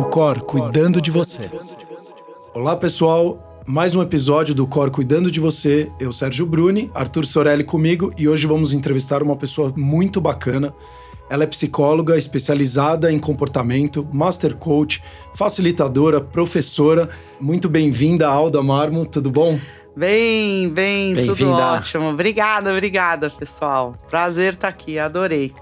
[0.00, 1.50] O Cor cuidando de você.
[2.54, 3.62] Olá, pessoal.
[3.66, 5.92] Mais um episódio do Cor Cuidando de Você.
[6.00, 10.74] Eu, Sérgio Bruni, Arthur Sorelli comigo e hoje vamos entrevistar uma pessoa muito bacana.
[11.28, 15.02] Ela é psicóloga especializada em comportamento, master coach,
[15.34, 17.10] facilitadora, professora.
[17.38, 19.60] Muito bem-vinda, Alda Marmo, tudo bom?
[19.94, 22.08] Bem, bem, tudo ótimo.
[22.08, 23.94] Obrigada, obrigada, pessoal.
[24.08, 25.52] Prazer estar aqui, adorei.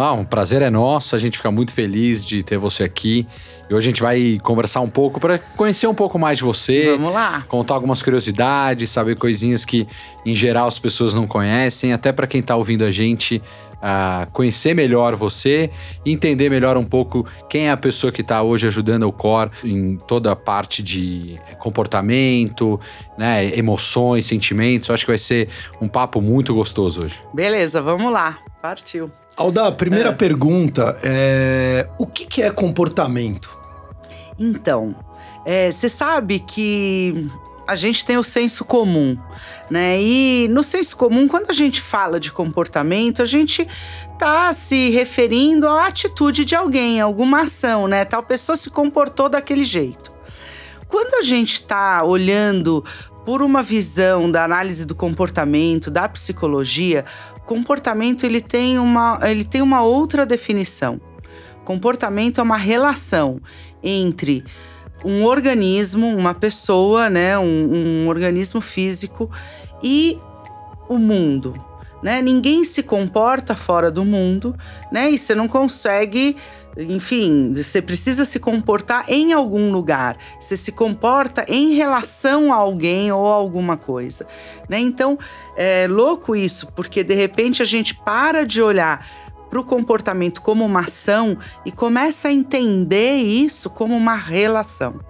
[0.00, 3.26] Ah, um prazer é nosso, a gente fica muito feliz de ter você aqui.
[3.68, 6.92] E hoje a gente vai conversar um pouco para conhecer um pouco mais de você.
[6.92, 7.42] Vamos lá.
[7.48, 9.88] Contar algumas curiosidades, saber coisinhas que
[10.24, 13.42] em geral as pessoas não conhecem, até para quem está ouvindo a gente
[13.78, 15.68] uh, conhecer melhor você
[16.06, 19.96] entender melhor um pouco quem é a pessoa que está hoje ajudando o Core em
[19.96, 22.78] toda a parte de comportamento,
[23.18, 24.90] né, emoções, sentimentos.
[24.90, 25.48] Eu acho que vai ser
[25.80, 27.20] um papo muito gostoso hoje.
[27.34, 28.38] Beleza, vamos lá.
[28.62, 29.10] Partiu.
[29.38, 30.12] Alda, primeira é.
[30.12, 33.56] pergunta é: o que, que é comportamento?
[34.36, 34.96] Então,
[35.70, 37.30] você é, sabe que
[37.64, 39.16] a gente tem o senso comum,
[39.70, 40.02] né?
[40.02, 43.64] E no senso comum, quando a gente fala de comportamento, a gente
[44.18, 48.04] tá se referindo à atitude de alguém, alguma ação, né?
[48.04, 50.18] Tal pessoa se comportou daquele jeito.
[50.88, 52.84] Quando a gente está olhando
[53.28, 57.04] por uma visão da análise do comportamento, da psicologia,
[57.44, 60.98] comportamento ele tem uma, ele tem uma outra definição.
[61.62, 63.38] Comportamento é uma relação
[63.82, 64.42] entre
[65.04, 69.30] um organismo, uma pessoa, né, um, um organismo físico
[69.82, 70.18] e
[70.88, 71.52] o mundo.
[72.02, 72.22] Né?
[72.22, 74.56] Ninguém se comporta fora do mundo,
[74.90, 75.10] né?
[75.10, 76.34] E você não consegue
[76.78, 80.16] enfim, você precisa se comportar em algum lugar.
[80.38, 84.26] Você se comporta em relação a alguém ou a alguma coisa,
[84.68, 84.78] né?
[84.78, 85.18] Então,
[85.56, 89.06] é louco isso, porque de repente a gente para de olhar
[89.50, 95.00] para o comportamento como uma ação e começa a entender isso como uma relação.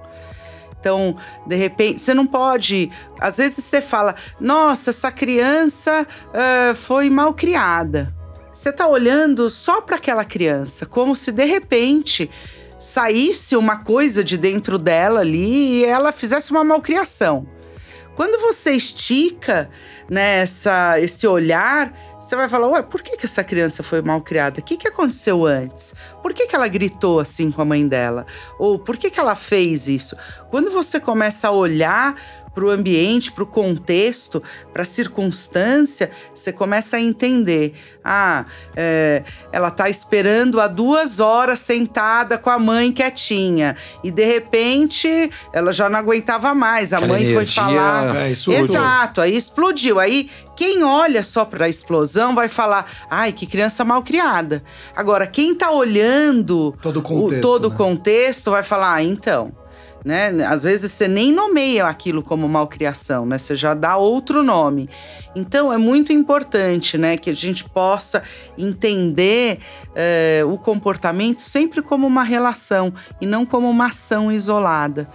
[0.81, 2.91] Então, de repente, você não pode.
[3.21, 8.17] Às vezes você fala, nossa, essa criança uh, foi mal criada
[8.59, 12.29] você está olhando só para aquela criança, como se de repente
[12.77, 17.47] saísse uma coisa de dentro dela ali e ela fizesse uma malcriação.
[18.17, 19.71] Quando você estica
[20.11, 24.21] nessa né, esse olhar, você vai falar: Ué, por que, que essa criança foi mal
[24.21, 24.59] criada?
[24.59, 25.95] O que, que aconteceu antes?
[26.21, 28.27] Por que, que ela gritou assim com a mãe dela?
[28.59, 30.17] Ou por que, que ela fez isso?
[30.51, 32.17] Quando você começa a olhar
[32.59, 34.43] para o ambiente, para o contexto,
[34.73, 37.73] para a circunstância, você começa a entender.
[38.05, 43.77] Ah, é, ela está esperando há duas horas sentada com a mãe quietinha.
[44.03, 46.93] E de repente ela já não aguentava mais.
[46.93, 48.17] A mãe foi falar.
[48.17, 50.01] É, Exato, aí explodiu.
[50.01, 54.65] Aí quem olha só para a explosão vai falar: ai, que criança mal criada.
[54.97, 57.77] Agora, quem está olhando todo o contexto, o, todo né?
[57.77, 59.53] contexto vai falar: ah, então
[60.05, 60.29] né?
[60.47, 63.39] Às vezes você nem nomeia aquilo como malcriação, né?
[63.39, 64.89] Você já dá outro nome.
[65.35, 68.23] Então é muito importante, né, que a gente possa
[68.57, 69.59] entender
[69.95, 75.09] eh, o comportamento sempre como uma relação e não como uma ação isolada.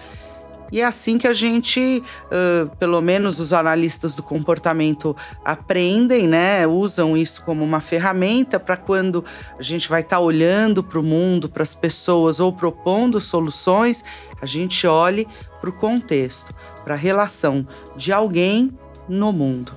[0.74, 2.02] E é assim que a gente,
[2.32, 6.66] uh, pelo menos os analistas do comportamento, aprendem, né?
[6.66, 9.24] Usam isso como uma ferramenta para quando
[9.56, 14.04] a gente vai estar tá olhando para o mundo, para as pessoas ou propondo soluções,
[14.42, 15.28] a gente olhe
[15.62, 16.52] para o contexto,
[16.84, 18.76] para a relação de alguém
[19.08, 19.74] no mundo.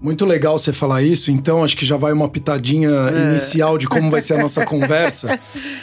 [0.00, 3.28] Muito legal você falar isso, então acho que já vai uma pitadinha é.
[3.28, 5.38] inicial de como vai ser a nossa conversa.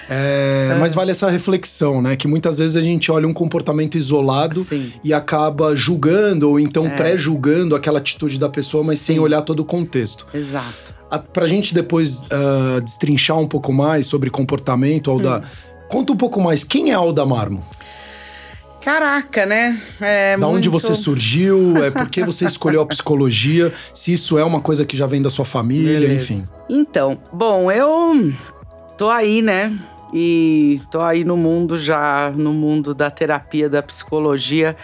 [0.09, 0.79] É, é.
[0.79, 2.15] Mas vale essa reflexão, né?
[2.15, 4.91] Que muitas vezes a gente olha um comportamento isolado Sim.
[5.03, 6.89] e acaba julgando ou então é.
[6.89, 9.13] pré-julgando aquela atitude da pessoa, mas Sim.
[9.13, 10.25] sem olhar todo o contexto.
[10.33, 10.95] Exato.
[11.11, 15.41] A, pra gente depois uh, destrinchar um pouco mais sobre comportamento, Alda, hum.
[15.87, 17.63] conta um pouco mais, quem é Alda Marmo?
[18.87, 19.81] Caraca, né?
[19.99, 20.59] É da muito...
[20.59, 21.83] onde você surgiu?
[21.83, 23.73] É por que você escolheu a psicologia?
[23.93, 26.15] Se isso é uma coisa que já vem da sua família, Beleza.
[26.15, 26.47] enfim.
[26.69, 28.31] Então, bom, eu
[28.97, 29.77] tô aí, né?
[30.13, 34.77] E tô aí no mundo já, no mundo da terapia, da psicologia,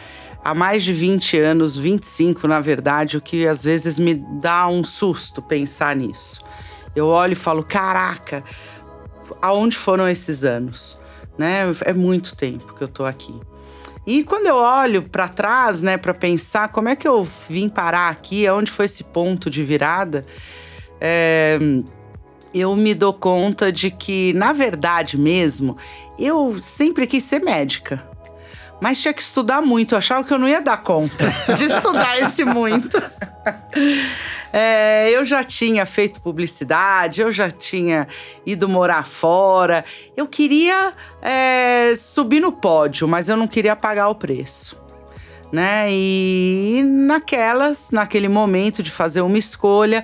[0.43, 4.83] há mais de 20 anos, 25 na verdade, o que às vezes me dá um
[4.83, 6.43] susto pensar nisso.
[6.93, 8.43] Eu olho e falo, caraca,
[9.41, 10.99] aonde foram esses anos?
[11.37, 11.61] Né?
[11.85, 13.33] É muito tempo que eu tô aqui.
[14.05, 18.09] E quando eu olho para trás, né, para pensar como é que eu vim parar
[18.09, 20.25] aqui, aonde foi esse ponto de virada,
[20.99, 21.57] é,
[22.53, 25.77] eu me dou conta de que, na verdade mesmo,
[26.19, 28.03] eu sempre quis ser médica.
[28.81, 32.19] Mas tinha que estudar muito, eu achava que eu não ia dar conta de estudar
[32.19, 33.01] esse muito.
[34.55, 38.07] É, eu já tinha feito publicidade, eu já tinha
[38.45, 39.83] ido morar fora.
[40.15, 44.79] Eu queria é, subir no pódio, mas eu não queria pagar o preço.
[45.51, 45.87] Né?
[45.89, 50.03] E naquelas, naquele momento de fazer uma escolha,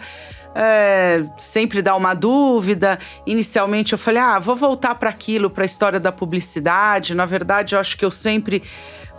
[0.56, 2.98] é, sempre dá uma dúvida.
[3.26, 7.14] Inicialmente eu falei, ah, vou voltar para aquilo, para a história da publicidade.
[7.14, 8.64] Na verdade, eu acho que eu sempre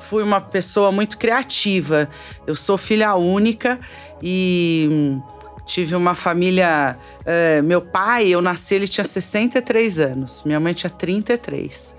[0.00, 2.08] fui uma pessoa muito criativa.
[2.46, 3.78] Eu sou filha única
[4.22, 5.22] e hum,
[5.64, 6.98] tive uma família.
[7.24, 11.96] É, meu pai, eu nasci, ele tinha 63 anos, minha mãe tinha 33.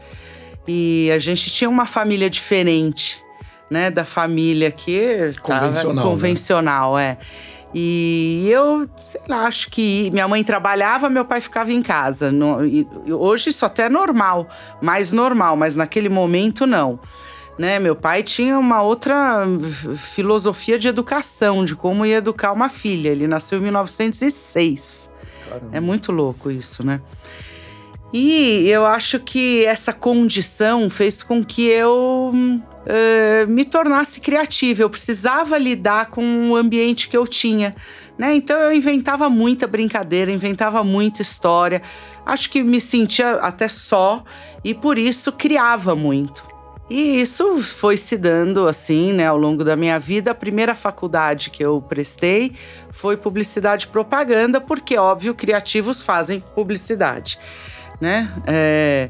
[0.68, 3.24] E a gente tinha uma família diferente,
[3.70, 3.90] né?
[3.90, 5.34] Da família que.
[5.42, 6.06] Convencional.
[6.06, 7.18] Convencional, né?
[7.20, 7.62] é.
[7.74, 12.32] E eu, sei lá, acho que minha mãe trabalhava, meu pai ficava em casa.
[13.08, 14.50] hoje isso até é normal,
[14.82, 17.00] mais normal, mas naquele momento não.
[17.62, 17.78] Né?
[17.78, 19.46] Meu pai tinha uma outra
[19.96, 23.10] filosofia de educação, de como ia educar uma filha.
[23.10, 25.12] Ele nasceu em 1906.
[25.48, 25.70] Caramba.
[25.72, 27.00] É muito louco isso, né?
[28.12, 34.82] E eu acho que essa condição fez com que eu uh, me tornasse criativa.
[34.82, 37.76] Eu precisava lidar com o ambiente que eu tinha.
[38.18, 38.36] Né?
[38.36, 41.84] Então eu inventava muita brincadeira, inventava muita história.
[42.26, 44.24] Acho que me sentia até só
[44.64, 46.51] e por isso criava muito.
[46.94, 50.32] E isso foi se dando assim, né, ao longo da minha vida.
[50.32, 52.52] A primeira faculdade que eu prestei
[52.90, 57.40] foi publicidade e propaganda, porque, óbvio, criativos fazem publicidade,
[58.02, 58.30] né?
[58.46, 59.10] É,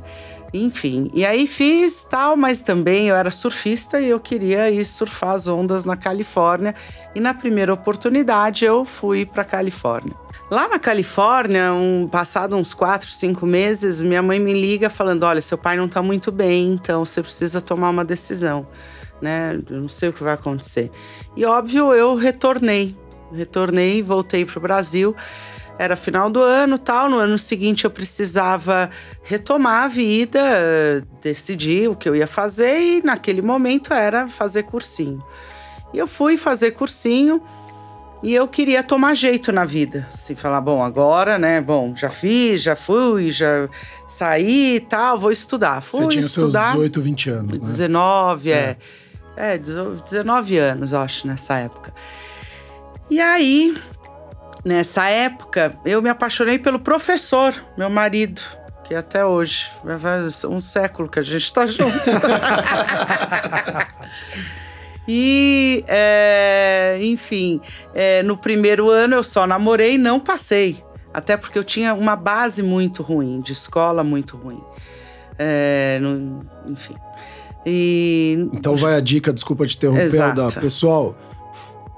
[0.53, 5.31] enfim, e aí fiz tal, mas também eu era surfista e eu queria ir surfar
[5.31, 6.75] as ondas na Califórnia.
[7.15, 10.13] E na primeira oportunidade eu fui para Califórnia.
[10.49, 15.39] Lá na Califórnia, um, passado uns quatro, cinco meses, minha mãe me liga falando: olha,
[15.39, 18.67] seu pai não está muito bem, então você precisa tomar uma decisão,
[19.21, 19.57] né?
[19.69, 20.91] Eu não sei o que vai acontecer.
[21.37, 22.97] E óbvio, eu retornei,
[23.31, 25.15] retornei, voltei para o Brasil.
[25.81, 27.09] Era final do ano, tal.
[27.09, 28.87] No ano seguinte eu precisava
[29.23, 30.39] retomar a vida,
[31.19, 35.23] decidir o que eu ia fazer e naquele momento era fazer cursinho.
[35.91, 37.41] E eu fui fazer cursinho.
[38.21, 42.61] E eu queria tomar jeito na vida, assim, falar, bom, agora, né, bom, já fiz,
[42.61, 43.67] já fui, já
[44.07, 45.81] saí e tal, vou estudar.
[45.81, 46.65] Fui Você tinha estudar.
[46.67, 47.57] seus 18, 20 anos, né?
[47.57, 48.55] 19, é.
[48.55, 48.77] é.
[49.35, 51.91] É, 19 anos, eu acho, nessa época.
[53.09, 53.75] E aí,
[54.63, 58.41] nessa época, eu me apaixonei pelo professor, meu marido,
[58.83, 61.91] que até hoje, faz um século que a gente está junto.
[65.07, 67.59] E, é, enfim,
[67.93, 70.83] é, no primeiro ano eu só namorei e não passei.
[71.13, 74.61] Até porque eu tinha uma base muito ruim, de escola muito ruim.
[75.37, 75.99] É,
[76.69, 76.95] enfim.
[77.65, 78.47] E...
[78.53, 81.15] Então vai a dica, desculpa te interromper, da pessoal.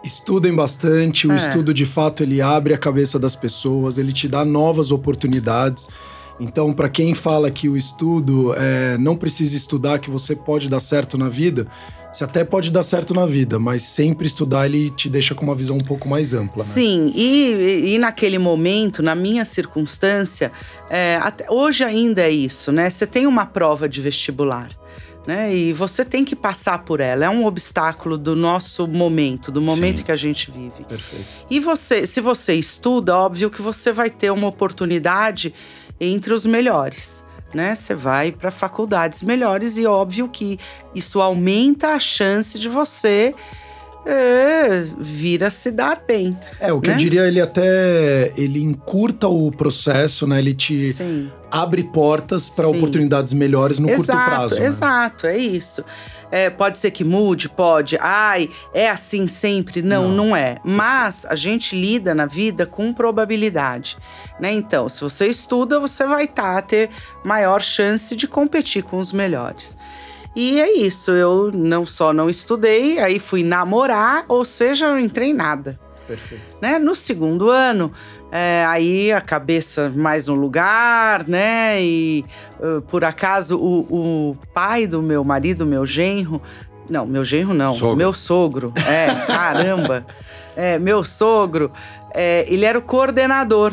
[0.04, 1.38] Estudem bastante, o é.
[1.38, 5.88] estudo de fato ele abre a cabeça das pessoas, ele te dá novas oportunidades.
[6.40, 10.80] Então, para quem fala que o estudo é, não precisa estudar, que você pode dar
[10.80, 11.68] certo na vida,
[12.12, 15.56] você até pode dar certo na vida, mas sempre estudar ele te deixa com uma
[15.56, 16.64] visão um pouco mais ampla.
[16.64, 16.70] Né?
[16.70, 20.52] Sim, e, e naquele momento, na minha circunstância,
[20.90, 22.90] é, até, hoje ainda é isso, né?
[22.90, 24.70] Você tem uma prova de vestibular.
[25.26, 25.56] Né?
[25.56, 27.26] E você tem que passar por ela.
[27.26, 30.04] É um obstáculo do nosso momento, do momento Sim.
[30.04, 30.84] que a gente vive.
[30.84, 31.26] Perfeito.
[31.50, 35.54] E você, se você estuda, óbvio que você vai ter uma oportunidade
[36.00, 37.76] entre os melhores né?
[37.76, 40.60] Você vai para faculdades melhores e óbvio que
[40.94, 43.34] isso aumenta a chance de você
[44.06, 46.38] é, vir a se dar bem.
[46.60, 46.96] É, o que né?
[46.96, 50.40] eu diria, ele até ele encurta o processo, né?
[50.40, 51.32] Ele te Sim.
[51.50, 54.60] abre portas para oportunidades melhores no exato, curto prazo.
[54.60, 54.66] Né?
[54.66, 55.84] Exato, é isso.
[56.30, 57.96] É, pode ser que mude, pode.
[58.02, 59.84] Ai, é assim sempre?
[59.84, 60.58] Não, não, não, é.
[60.64, 63.98] Mas a gente lida na vida com probabilidade,
[64.40, 64.52] né?
[64.52, 66.90] Então, se você estuda, você vai tá, ter
[67.24, 69.78] maior chance de competir com os melhores.
[70.36, 75.00] E é isso, eu não só não estudei, aí fui namorar, ou seja, eu não
[75.00, 75.80] entrei em nada.
[76.08, 76.44] Perfeito.
[76.60, 76.80] Né?
[76.80, 77.92] No segundo ano,
[78.32, 81.82] é, aí a cabeça mais no lugar, né?
[81.82, 82.26] E
[82.60, 86.42] uh, por acaso o, o, pai do meu marido, meu genro,
[86.90, 87.96] não, meu genro não, sogro.
[87.96, 90.06] meu sogro, é, caramba,
[90.56, 91.72] é, meu sogro,
[92.14, 93.72] é, ele era o coordenador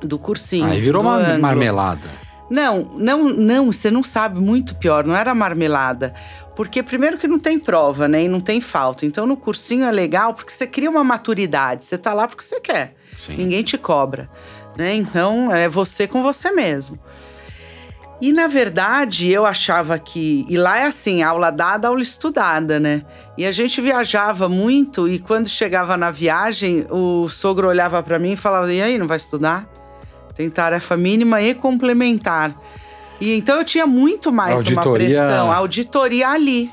[0.00, 0.66] do cursinho.
[0.66, 2.19] Aí virou uma marmelada.
[2.50, 6.12] Não, não, não, você não sabe, muito pior, não era marmelada.
[6.56, 8.24] Porque primeiro que não tem prova, né?
[8.24, 9.06] E não tem falta.
[9.06, 12.60] Então no cursinho é legal porque você cria uma maturidade, você tá lá porque você
[12.60, 12.96] quer.
[13.16, 13.36] Sim.
[13.36, 14.28] Ninguém te cobra,
[14.76, 14.94] né?
[14.94, 16.98] Então é você com você mesmo.
[18.20, 20.44] E na verdade, eu achava que.
[20.48, 23.02] E lá é assim: aula dada, aula estudada, né?
[23.38, 28.32] E a gente viajava muito, e quando chegava na viagem, o sogro olhava para mim
[28.32, 29.66] e falava: E aí, não vai estudar?
[30.34, 32.54] Tem tarefa mínima e complementar.
[33.20, 34.82] E então eu tinha muito mais Auditoria...
[34.82, 35.52] uma pressão.
[35.52, 36.70] Auditoria ali.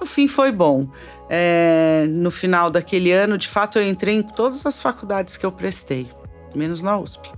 [0.00, 0.88] No fim foi bom.
[1.30, 5.52] É, no final daquele ano, de fato, eu entrei em todas as faculdades que eu
[5.52, 6.08] prestei
[6.54, 7.30] menos na USP.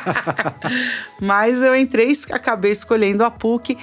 [1.20, 3.76] Mas eu entrei e acabei escolhendo a PUC.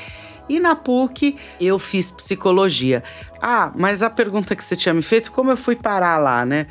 [0.49, 3.03] E na PUC eu fiz psicologia.
[3.41, 6.67] Ah, mas a pergunta que você tinha me feito, como eu fui parar lá, né?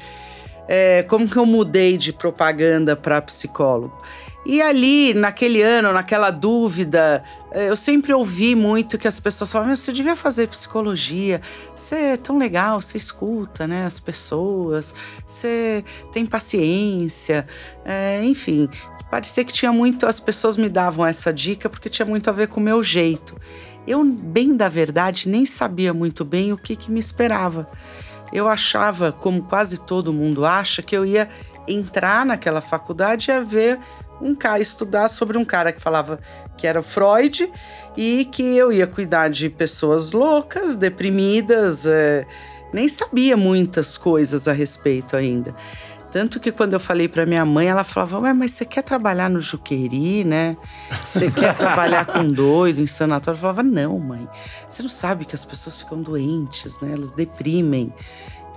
[0.73, 4.01] É, como que eu mudei de propaganda para psicólogo?
[4.47, 9.75] E ali, naquele ano, naquela dúvida, eh, eu sempre ouvi muito que as pessoas falavam:
[9.75, 11.43] você devia fazer psicologia,
[11.77, 14.95] você é tão legal, você escuta né, as pessoas,
[15.27, 17.47] você tem paciência,
[17.85, 18.69] é, enfim.
[19.11, 22.47] Parecia que tinha muito, as pessoas me davam essa dica porque tinha muito a ver
[22.47, 23.37] com o meu jeito.
[23.87, 27.69] Eu, bem da verdade, nem sabia muito bem o que, que me esperava.
[28.33, 31.29] Eu achava, como quase todo mundo acha, que eu ia
[31.67, 33.79] entrar naquela faculdade e ver
[34.21, 36.19] um cara estudar sobre um cara que falava
[36.57, 37.51] que era Freud
[37.97, 42.27] e que eu ia cuidar de pessoas loucas, deprimidas, é,
[42.73, 45.55] nem sabia muitas coisas a respeito ainda.
[46.11, 49.31] Tanto que quando eu falei para minha mãe, ela falava: Ué, mas você quer trabalhar
[49.31, 50.57] no Juqueri, né?
[51.05, 53.37] Você quer trabalhar com doido em sanatório?
[53.37, 54.29] Eu falava: Não, mãe.
[54.69, 56.93] Você não sabe que as pessoas ficam doentes, né?
[56.93, 57.93] Elas deprimem.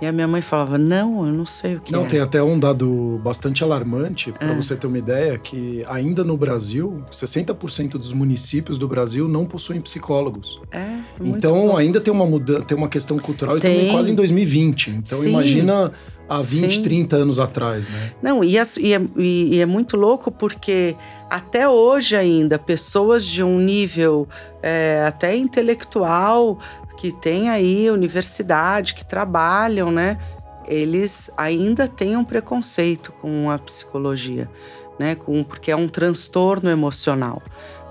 [0.04, 2.06] E a minha mãe falava: Não, eu não sei o que Não, é.
[2.08, 4.54] tem até um dado bastante alarmante, para É.
[4.54, 9.80] você ter uma ideia, que ainda no Brasil, 60% dos municípios do Brasil não possuem
[9.80, 10.60] psicólogos.
[10.70, 11.76] É, Então bom.
[11.76, 13.90] ainda tem uma mudança, tem uma questão cultural e também Tem.
[13.92, 14.90] quase em 2020.
[14.90, 15.30] Então Sim.
[15.30, 15.90] imagina
[16.28, 16.82] há 20, Sim.
[16.82, 18.12] 30 anos atrás, né?
[18.22, 20.94] Não, e, as- e é, e é muito louco porque
[21.30, 24.28] até hoje ainda, pessoas de um nível
[24.62, 26.58] é, até intelectual,
[26.96, 30.18] que tem aí universidade, que trabalham, né?
[30.66, 34.50] Eles ainda têm um preconceito com a psicologia,
[34.98, 35.14] né?
[35.14, 37.42] Com, porque é um transtorno emocional.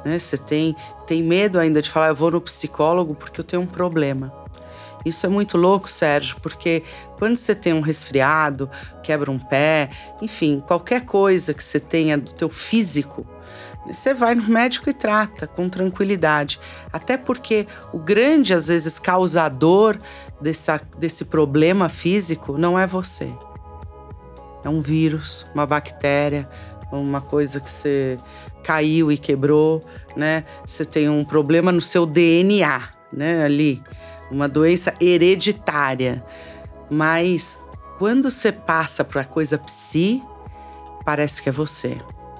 [0.03, 0.19] Né?
[0.19, 3.67] Você tem, tem medo ainda de falar, eu vou no psicólogo porque eu tenho um
[3.67, 4.33] problema.
[5.05, 6.83] Isso é muito louco, Sérgio, porque
[7.17, 8.69] quando você tem um resfriado,
[9.01, 9.89] quebra um pé,
[10.21, 13.25] enfim, qualquer coisa que você tenha do teu físico,
[13.85, 16.59] você vai no médico e trata com tranquilidade.
[16.91, 19.97] Até porque o grande, às vezes, causador
[20.39, 23.31] dessa, desse problema físico não é você.
[24.63, 26.47] É um vírus, uma bactéria,
[26.91, 28.17] uma coisa que você
[28.63, 29.83] caiu e quebrou,
[30.15, 30.45] né?
[30.65, 33.43] Você tem um problema no seu DNA, né?
[33.43, 33.83] Ali,
[34.31, 36.23] uma doença hereditária.
[36.89, 37.59] Mas
[37.97, 40.23] quando você passa para coisa psi,
[41.03, 41.97] parece que é você.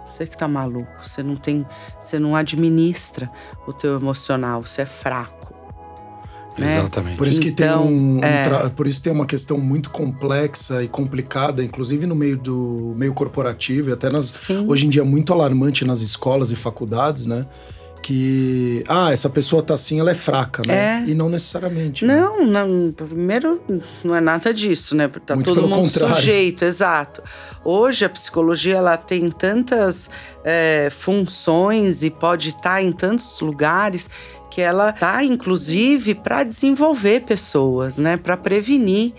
[0.07, 1.65] Você que tá maluco, você não tem,
[1.99, 3.29] você não administra
[3.65, 5.53] o teu emocional, você é fraco.
[6.57, 6.65] né?
[6.77, 7.17] Exatamente.
[7.17, 8.43] Por isso que Então, tem um, um é.
[8.43, 13.13] tra- por isso tem uma questão muito complexa e complicada, inclusive no meio do meio
[13.13, 14.65] corporativo e até nas Sim.
[14.67, 17.45] hoje em dia muito alarmante nas escolas e faculdades, né?
[18.03, 21.03] Que ah, essa pessoa tá assim, ela é fraca, né?
[21.05, 21.09] É.
[21.09, 22.05] E não necessariamente.
[22.05, 22.19] né?
[22.19, 23.61] Não, não, primeiro
[24.03, 25.09] não é nada disso, né?
[25.25, 26.15] Tá Muito todo mundo contrário.
[26.17, 27.23] sujeito, exato.
[27.63, 30.09] Hoje a psicologia ela tem tantas
[30.43, 34.09] é, funções e pode estar em tantos lugares
[34.51, 38.17] que ela tá inclusive para desenvolver pessoas, né?
[38.17, 39.13] Para prevenir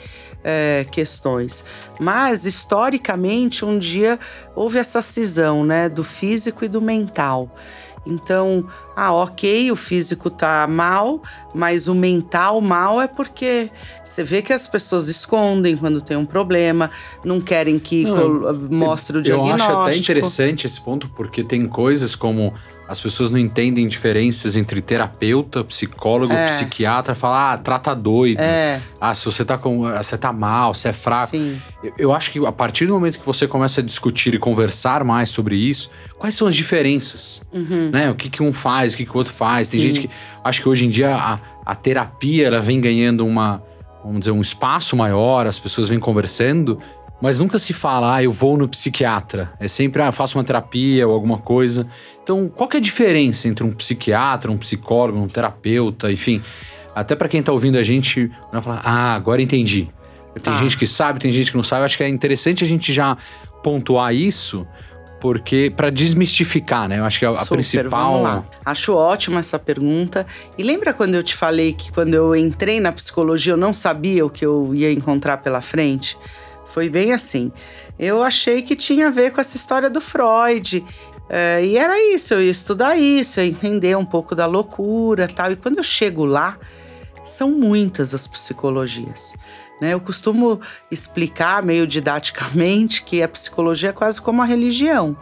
[0.45, 1.65] é, questões.
[1.99, 4.19] Mas historicamente um dia
[4.55, 5.89] houve essa cisão, né?
[5.89, 7.57] Do físico e do mental.
[8.07, 11.23] Então, ah, ok, o físico tá mal,
[11.55, 13.71] mas o mental mal é porque
[14.05, 16.91] você vê que as pessoas escondem quando tem um problema,
[17.25, 19.73] não querem que Não, mostre o Eu diagnóstico.
[19.73, 22.53] acho até interessante esse ponto, porque tem coisas como
[22.87, 26.47] as pessoas não entendem diferenças entre terapeuta, psicólogo, É.
[26.49, 28.41] psiquiatra, falar, ah, trata doido.
[28.41, 29.85] É, Ah, se você tá com.
[29.87, 31.31] ah, Você tá mal, você é fraco.
[31.31, 31.61] sim.
[31.83, 35.03] Eu- Eu acho que a partir do momento que você começa a discutir e conversar
[35.05, 37.41] mais sobre isso, quais são as diferenças?
[37.53, 37.89] Uhum.
[37.91, 38.11] Né?
[38.11, 39.69] O que, que um faz, o que, que o outro faz.
[39.69, 39.89] Tem Sim.
[39.89, 40.11] gente que.
[40.43, 43.63] Acho que hoje em dia a, a terapia ela vem ganhando uma.
[44.03, 46.79] Vamos dizer, um espaço maior, as pessoas vêm conversando,
[47.21, 49.53] mas nunca se fala, ah, eu vou no psiquiatra.
[49.59, 51.87] É sempre, ah, eu faço uma terapia ou alguma coisa.
[52.23, 56.43] Então, qual que é a diferença entre um psiquiatra, um psicólogo, um terapeuta, enfim?
[56.95, 59.89] Até para quem tá ouvindo a gente, vai falar, ah, agora entendi.
[60.35, 60.57] Tem Tá.
[60.57, 61.85] gente que sabe, tem gente que não sabe.
[61.85, 63.17] Acho que é interessante a gente já
[63.63, 64.67] pontuar isso,
[65.21, 66.99] porque para desmistificar, né?
[66.99, 68.13] Eu acho que a, a Super, principal.
[68.13, 68.45] vamos lá.
[68.65, 70.27] Acho ótima essa pergunta.
[70.59, 74.27] E lembra quando eu te falei que quando eu entrei na psicologia eu não sabia
[74.27, 76.19] o que eu ia encontrar pela frente?
[76.75, 77.53] Foi bem assim.
[77.97, 80.85] Eu achei que tinha a ver com essa história do Freud.
[81.31, 85.53] É, e era isso, eu ia estudar isso, ia entender um pouco da loucura tal.
[85.53, 86.59] E quando eu chego lá,
[87.25, 89.37] são muitas as psicologias.
[89.81, 89.95] Né?
[89.95, 95.17] Eu costumo explicar meio didaticamente que a psicologia é quase como a religião,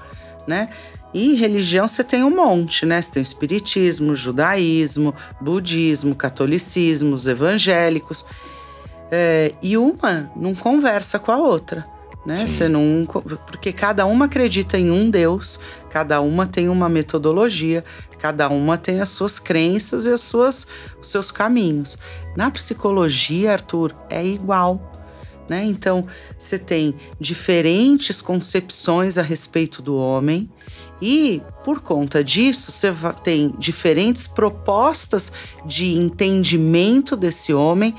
[0.46, 0.70] né?
[1.12, 3.02] E religião você tem um monte, né?
[3.02, 8.24] Você tem o espiritismo, judaísmo, budismo, catolicismo, os evangélicos.
[9.14, 11.84] É, e uma não conversa com a outra
[12.24, 12.34] né?
[12.34, 13.06] Você não,
[13.46, 15.58] porque cada uma acredita em um Deus,
[15.90, 17.82] cada uma tem uma metodologia,
[18.18, 20.66] cada uma tem as suas crenças e as suas,
[21.00, 21.98] os seus caminhos.
[22.36, 24.90] Na psicologia, Arthur, é igual.
[25.48, 25.64] Né?
[25.64, 26.06] Então,
[26.38, 30.48] você tem diferentes concepções a respeito do homem,
[31.02, 32.92] e por conta disso, você
[33.24, 35.32] tem diferentes propostas
[35.66, 37.92] de entendimento desse homem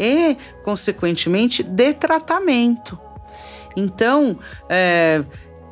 [0.00, 2.98] e, consequentemente, de tratamento.
[3.76, 4.38] Então,
[4.68, 5.22] é,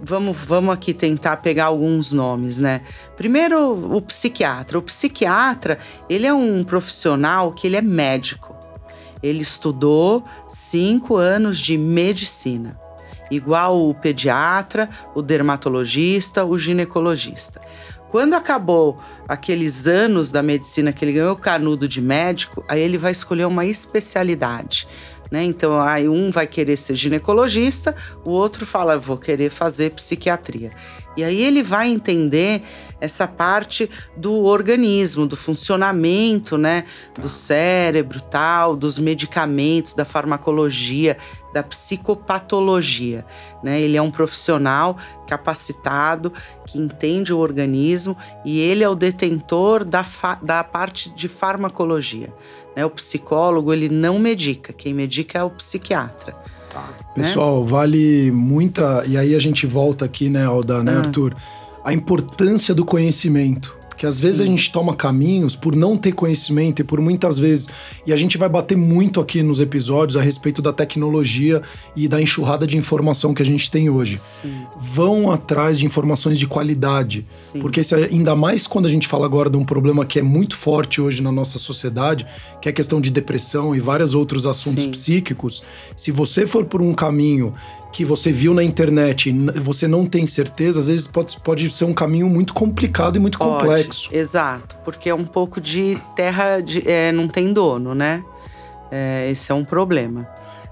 [0.01, 2.83] vamos, vamos aqui tentar pegar alguns nomes, né?
[3.17, 4.79] Primeiro, o psiquiatra.
[4.79, 8.55] O psiquiatra, ele é um profissional que ele é médico.
[9.23, 12.79] Ele estudou cinco anos de medicina,
[13.31, 17.61] igual o pediatra, o dermatologista, o ginecologista.
[18.09, 22.97] Quando acabou aqueles anos da medicina que ele ganhou o canudo de médico, aí ele
[22.97, 24.89] vai escolher uma especialidade.
[25.31, 25.45] Né?
[25.45, 30.71] Então, aí um vai querer ser ginecologista, o outro fala, vou querer fazer psiquiatria.
[31.19, 32.63] E aí ele vai entender
[33.01, 36.85] essa parte do organismo, do funcionamento, né,
[37.19, 41.17] do cérebro, tal, dos medicamentos, da farmacologia,
[41.53, 43.25] da psicopatologia,
[43.63, 43.81] né?
[43.81, 46.33] Ele é um profissional capacitado
[46.67, 50.05] que entende o organismo e ele é o detentor da,
[50.43, 52.33] da parte de farmacologia.
[52.77, 52.85] Né?
[52.85, 56.35] O psicólogo ele não medica, quem medica é o psiquiatra.
[56.71, 56.83] Tá.
[56.83, 57.15] Né?
[57.15, 59.05] Pessoal, vale muita.
[59.07, 60.99] E aí a gente volta aqui, né, Alda, né, ah.
[60.99, 61.35] Arthur?
[61.83, 64.23] A importância do conhecimento que às Sim.
[64.23, 67.69] vezes a gente toma caminhos por não ter conhecimento e por muitas vezes.
[68.07, 71.61] E a gente vai bater muito aqui nos episódios a respeito da tecnologia
[71.97, 74.19] e da enxurrada de informação que a gente tem hoje.
[74.19, 74.63] Sim.
[74.79, 77.27] Vão atrás de informações de qualidade.
[77.31, 77.59] Sim.
[77.59, 80.57] Porque se, ainda mais quando a gente fala agora de um problema que é muito
[80.57, 82.25] forte hoje na nossa sociedade,
[82.63, 85.63] que é a questão de depressão e vários outros assuntos psíquicos,
[85.97, 87.53] se você for por um caminho
[87.93, 91.85] que você viu na internet e você não tem certeza, às vezes pode, pode ser
[91.85, 94.09] um caminho muito complicado e muito pode, complexo.
[94.13, 98.23] Exato, porque é um pouco de terra de, é, não tem dono, né?
[98.91, 100.29] É, esse é um problema.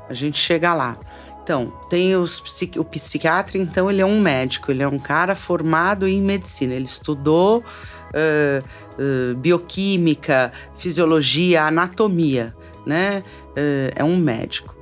[0.08, 0.98] A gente chega lá.
[1.42, 2.42] Então, tem os,
[2.76, 6.86] o psiquiatra, então ele é um médico, ele é um cara formado em medicina, ele
[6.86, 8.64] estudou uh,
[9.00, 12.52] uh, bioquímica, fisiologia, anatomia,
[12.84, 13.22] né?
[13.50, 14.75] Uh, é um médico.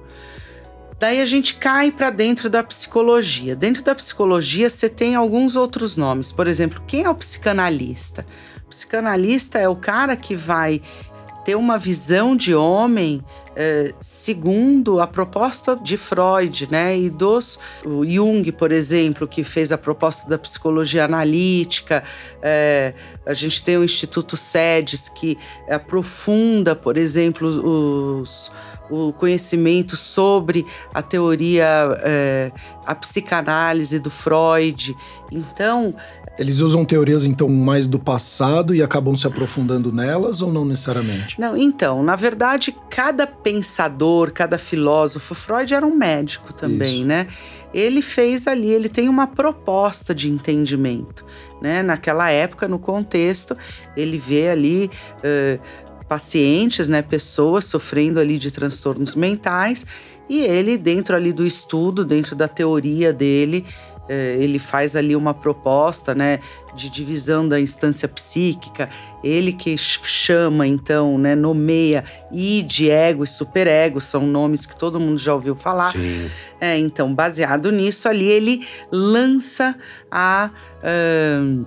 [0.99, 3.57] Daí a gente cai para dentro da psicologia.
[3.57, 6.31] Dentro da psicologia você tem alguns outros nomes.
[6.31, 8.25] Por exemplo, quem é o psicanalista?
[8.65, 10.81] O psicanalista é o cara que vai
[11.45, 13.23] ter uma visão de homem
[13.57, 16.99] eh, segundo a proposta de Freud, né?
[16.99, 22.03] E dos Jung, por exemplo, que fez a proposta da psicologia analítica.
[22.43, 22.95] Eh,
[23.27, 25.39] a gente tem o Instituto SEDES que
[25.69, 27.49] aprofunda, por exemplo,
[28.21, 28.51] os
[28.91, 32.53] o conhecimento sobre a teoria, é,
[32.85, 34.95] a psicanálise do Freud.
[35.31, 35.95] Então.
[36.37, 41.41] Eles usam teorias, então, mais do passado e acabam se aprofundando nelas ou não necessariamente?
[41.41, 47.07] Não, então, na verdade, cada pensador, cada filósofo, Freud era um médico também, Isso.
[47.07, 47.29] né?
[47.73, 51.25] Ele fez ali, ele tem uma proposta de entendimento.
[51.63, 51.83] Né?
[51.83, 53.57] Naquela época, no contexto,
[53.97, 55.61] ele vê ali uh,
[56.09, 59.87] pacientes, né, pessoas sofrendo ali de transtornos mentais,
[60.29, 63.65] e ele dentro ali do estudo, dentro da teoria dele,
[64.09, 66.41] ele faz ali uma proposta, né,
[66.75, 68.91] de divisão da instância psíquica.
[69.23, 75.19] Ele que chama então, né, nomeia id, ego e superego, são nomes que todo mundo
[75.19, 75.93] já ouviu falar.
[75.93, 76.31] Sim.
[76.61, 79.75] É, então, baseado nisso ali, ele lança
[80.11, 80.51] a
[80.83, 81.67] uh,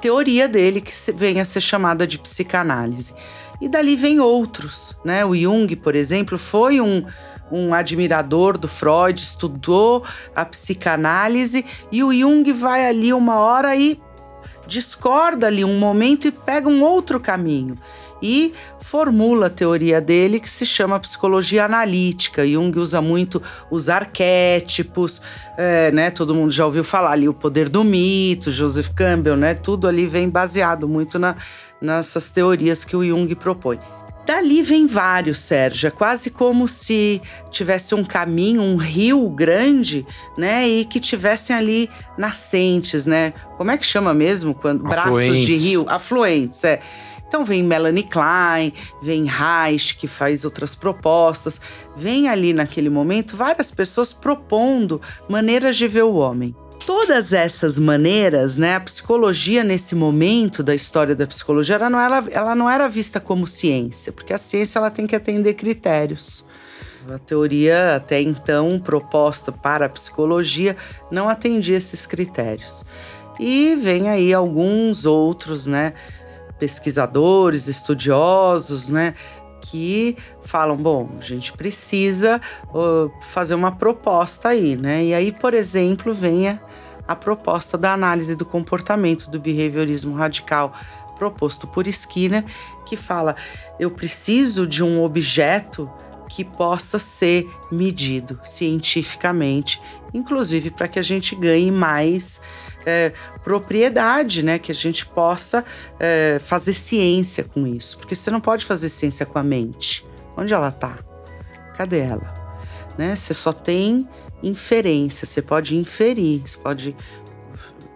[0.00, 3.14] teoria dele que vem a ser chamada de psicanálise.
[3.60, 5.24] E dali vem outros, né?
[5.24, 7.04] O Jung, por exemplo, foi um,
[7.50, 10.04] um admirador do Freud, estudou
[10.34, 14.00] a psicanálise e o Jung vai ali uma hora e
[14.66, 17.78] discorda ali um momento e pega um outro caminho
[18.22, 22.46] e formula a teoria dele que se chama psicologia analítica.
[22.46, 25.20] Jung usa muito os arquétipos,
[25.56, 26.10] é, né?
[26.10, 29.54] Todo mundo já ouviu falar ali o poder do mito, Joseph Campbell, né?
[29.54, 31.36] Tudo ali vem baseado muito na,
[31.80, 33.78] nessas teorias que o Jung propõe.
[34.26, 35.86] Dali vem vários, Sérgio.
[35.86, 40.04] É quase como se tivesse um caminho, um rio grande,
[40.36, 40.68] né?
[40.68, 43.32] E que tivessem ali nascentes, né?
[43.56, 44.52] Como é que chama mesmo?
[44.52, 46.80] Quando, braços de rio, afluentes, é.
[47.28, 51.60] Então vem Melanie Klein, vem Reich, que faz outras propostas,
[51.96, 56.54] vem ali naquele momento várias pessoas propondo maneiras de ver o homem
[56.86, 62.24] todas essas maneiras, né, a psicologia nesse momento da história da psicologia, ela não era,
[62.30, 66.46] ela não era vista como ciência, porque a ciência ela tem que atender critérios.
[67.12, 70.76] A teoria até então proposta para a psicologia
[71.10, 72.84] não atendia esses critérios.
[73.38, 75.92] E vem aí alguns outros, né,
[76.58, 79.14] pesquisadores, estudiosos, né,
[79.60, 85.04] que falam, bom, a gente precisa uh, fazer uma proposta aí, né?
[85.04, 86.48] E aí, por exemplo, vem
[87.06, 90.72] a proposta da análise do comportamento do behaviorismo radical
[91.16, 92.44] proposto por Skinner,
[92.84, 93.36] que fala:
[93.78, 95.90] eu preciso de um objeto
[96.28, 99.80] que possa ser medido cientificamente,
[100.12, 102.40] inclusive para que a gente ganhe mais
[102.84, 104.58] é, propriedade, né?
[104.58, 105.64] Que a gente possa
[105.98, 107.98] é, fazer ciência com isso.
[107.98, 110.06] Porque você não pode fazer ciência com a mente.
[110.36, 110.98] Onde ela está?
[111.76, 112.34] Cadê ela?
[112.98, 113.14] Né?
[113.14, 114.08] Você só tem
[114.42, 116.96] inferência, você pode inferir, você pode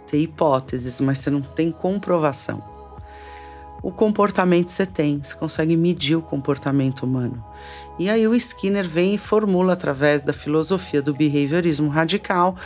[0.07, 2.63] ter hipóteses, mas você não tem comprovação.
[3.83, 7.43] O comportamento você tem, você consegue medir o comportamento humano.
[7.99, 12.57] E aí o Skinner vem e formula através da filosofia do behaviorismo radical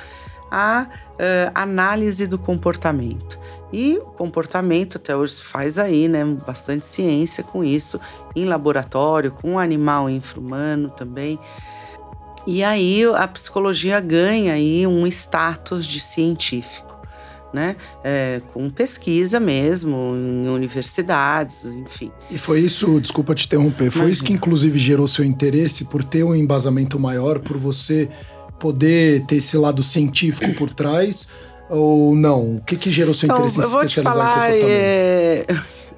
[0.51, 3.39] a uh, análise do comportamento.
[3.73, 6.25] E o comportamento até hoje faz aí, né?
[6.25, 8.01] Bastante ciência com isso,
[8.35, 11.39] em laboratório, com animal infra-humano também.
[12.47, 16.95] E aí a psicologia ganha aí um status de científico.
[17.53, 17.77] Né?
[18.03, 22.11] É, com pesquisa mesmo, em universidades, enfim.
[22.29, 24.11] E foi isso, desculpa te interromper, foi Imagina.
[24.11, 28.09] isso que inclusive gerou seu interesse por ter um embasamento maior, por você
[28.59, 31.31] poder ter esse lado científico por trás
[31.71, 32.57] ou não?
[32.57, 35.51] O que, que gerou seu então, interesse em se especializar falar, em comportamento?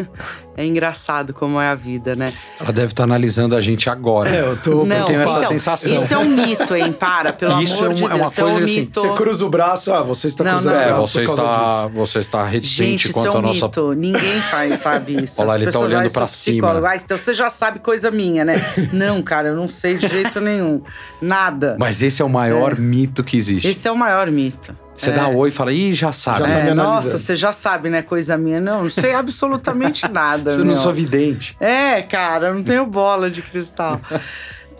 [0.03, 0.46] É...
[0.57, 2.33] É engraçado como é a vida, né?
[2.59, 4.35] Ela deve estar tá analisando a gente agora.
[4.35, 5.97] É, eu, tô, não, eu tenho essa então, sensação.
[5.99, 6.93] Isso é um mito, hein?
[6.93, 8.11] Para, pelo isso amor é, um, de Deus.
[8.11, 8.81] É uma coisa é um assim.
[8.81, 9.01] Mito.
[9.01, 10.81] Você cruza o braço, ah, você está não, cruzando não.
[10.81, 11.21] o braço.
[11.21, 13.67] É, você está, você está reticente gente, quanto isso é um a nossa.
[13.67, 13.93] Mito.
[13.93, 15.43] Ninguém faz, sabe isso.
[15.43, 16.89] Olha lá, ele está olhando para cima.
[16.89, 18.55] Ah, então você já sabe coisa minha, né?
[18.95, 20.81] não, cara, eu não sei de jeito nenhum.
[21.21, 21.77] Nada.
[21.79, 22.77] Mas esse é o maior é.
[22.77, 23.69] mito que existe.
[23.69, 24.75] Esse é o maior mito.
[24.97, 25.13] Você é.
[25.13, 26.41] dá oi e fala, ih, já sabe.
[26.41, 28.03] Já tá é, nossa, você já sabe, né?
[28.03, 28.61] Coisa minha.
[28.61, 30.46] Não, não sei absolutamente nada.
[30.51, 30.67] Você meu.
[30.67, 31.57] não sou vidente.
[31.61, 34.01] É, cara, eu não tenho bola de cristal.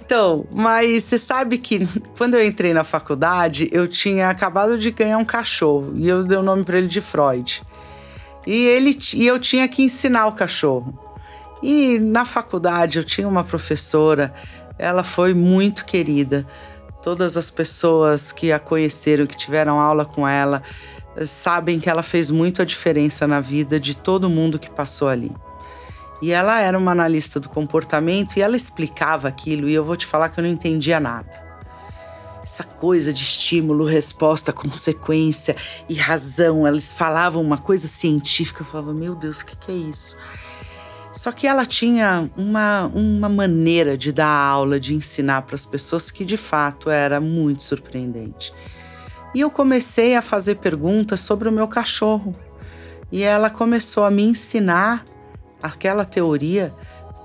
[0.07, 1.85] Então, mas você sabe que
[2.17, 6.39] quando eu entrei na faculdade, eu tinha acabado de ganhar um cachorro e eu dei
[6.39, 7.61] o nome para ele de Freud.
[8.47, 10.97] E ele e eu tinha que ensinar o cachorro.
[11.61, 14.33] E na faculdade eu tinha uma professora,
[14.79, 16.47] ela foi muito querida
[17.07, 20.61] Todas as pessoas que a conheceram, que tiveram aula com ela,
[21.25, 25.31] sabem que ela fez muito a diferença na vida de todo mundo que passou ali.
[26.21, 30.07] E ela era uma analista do comportamento e ela explicava aquilo, e eu vou te
[30.07, 31.45] falar que eu não entendia nada.
[32.43, 35.57] Essa coisa de estímulo, resposta, consequência
[35.89, 39.75] e razão, eles falavam uma coisa científica, eu falava, meu Deus, o que, que é
[39.75, 40.17] isso?
[41.13, 46.11] Só que ela tinha uma, uma maneira de dar aula, de ensinar para as pessoas
[46.11, 48.53] que de fato era muito surpreendente.
[49.35, 52.35] E eu comecei a fazer perguntas sobre o meu cachorro.
[53.11, 55.05] E ela começou a me ensinar
[55.63, 56.73] aquela teoria,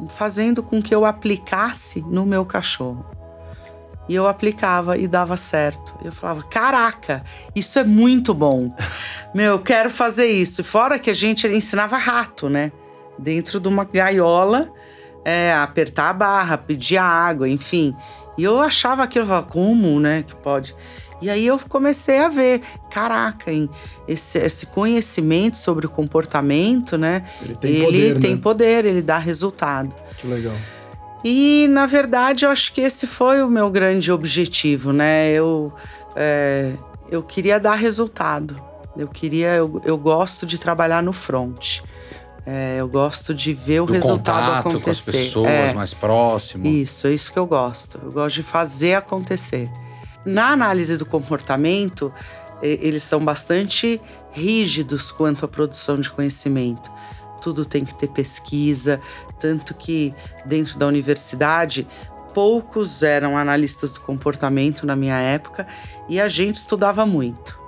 [0.10, 3.06] fazendo com que eu aplicasse no meu cachorro.
[4.10, 5.94] E eu aplicava e dava certo.
[6.04, 7.24] Eu falava: caraca,
[7.56, 8.70] isso é muito bom.
[9.34, 10.64] Meu, eu quero fazer isso.
[10.64, 12.72] Fora que a gente ensinava rato, né?
[13.22, 14.72] dentro de uma gaiola,
[15.24, 17.96] é, apertar a barra, pedir água, enfim.
[18.38, 20.76] E eu achava aquilo, eu falava, como, né, que pode?
[21.22, 23.70] E aí eu comecei a ver, caraca, hein,
[24.08, 27.26] esse, esse conhecimento sobre o comportamento, né?
[27.42, 28.42] Ele tem ele poder, tem né?
[28.42, 29.94] poder, ele dá resultado.
[30.18, 30.56] Que legal.
[31.24, 35.32] E na verdade eu acho que esse foi o meu grande objetivo, né?
[35.32, 35.72] Eu,
[36.16, 36.74] é,
[37.10, 38.56] eu queria dar resultado.
[38.98, 41.82] Eu queria, eu, eu gosto de trabalhar no front.
[42.46, 44.84] É, eu gosto de ver o Do resultado acontecer.
[44.84, 46.66] com as pessoas é, mais próximo.
[46.66, 48.00] Isso, é isso que eu gosto.
[48.04, 49.70] Eu gosto de fazer acontecer.
[50.26, 52.14] Na análise do comportamento,
[52.62, 54.00] eles são bastante
[54.32, 56.92] rígidos quanto à produção de conhecimento.
[57.42, 59.00] Tudo tem que ter pesquisa,
[59.40, 60.14] tanto que
[60.46, 61.88] dentro da universidade
[62.34, 65.68] poucos eram analistas do comportamento na minha época
[66.08, 67.60] e a gente estudava muito.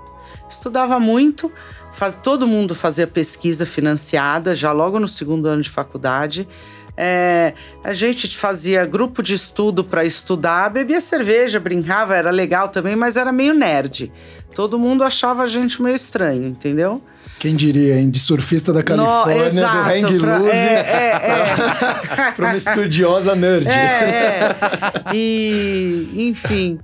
[0.47, 1.51] Estudava muito,
[1.91, 6.47] faz, todo mundo fazia pesquisa financiada já logo no segundo ano de faculdade.
[6.95, 7.53] É,
[7.83, 13.17] a gente fazia grupo de estudo para estudar, bebia cerveja, brincava, era legal também, mas
[13.17, 14.11] era meio nerd.
[14.55, 17.01] Todo mundo achava a gente meio estranho, entendeu?
[17.39, 18.09] Quem diria, hein?
[18.09, 22.41] De surfista da Califórnia, no, exato, do hang pra, loose, é, é, é.
[22.41, 23.67] uma estudiosa nerd.
[23.67, 24.55] É, é.
[25.13, 26.79] E, enfim.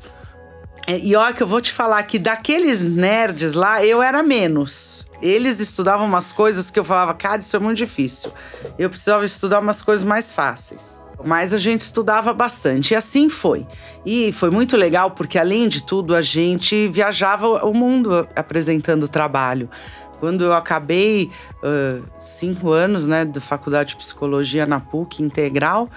[0.86, 5.08] É, e olha que eu vou te falar que daqueles nerds lá, eu era menos.
[5.22, 8.32] Eles estudavam umas coisas que eu falava, cara, isso é muito difícil.
[8.78, 11.00] Eu precisava estudar umas coisas mais fáceis.
[11.24, 12.94] Mas a gente estudava bastante.
[12.94, 13.66] E assim foi.
[14.06, 19.70] E foi muito legal porque, além de tudo, a gente viajava o mundo apresentando trabalho.
[20.20, 21.30] Quando eu acabei
[21.64, 25.90] uh, cinco anos né, da faculdade de psicologia na PUC integral,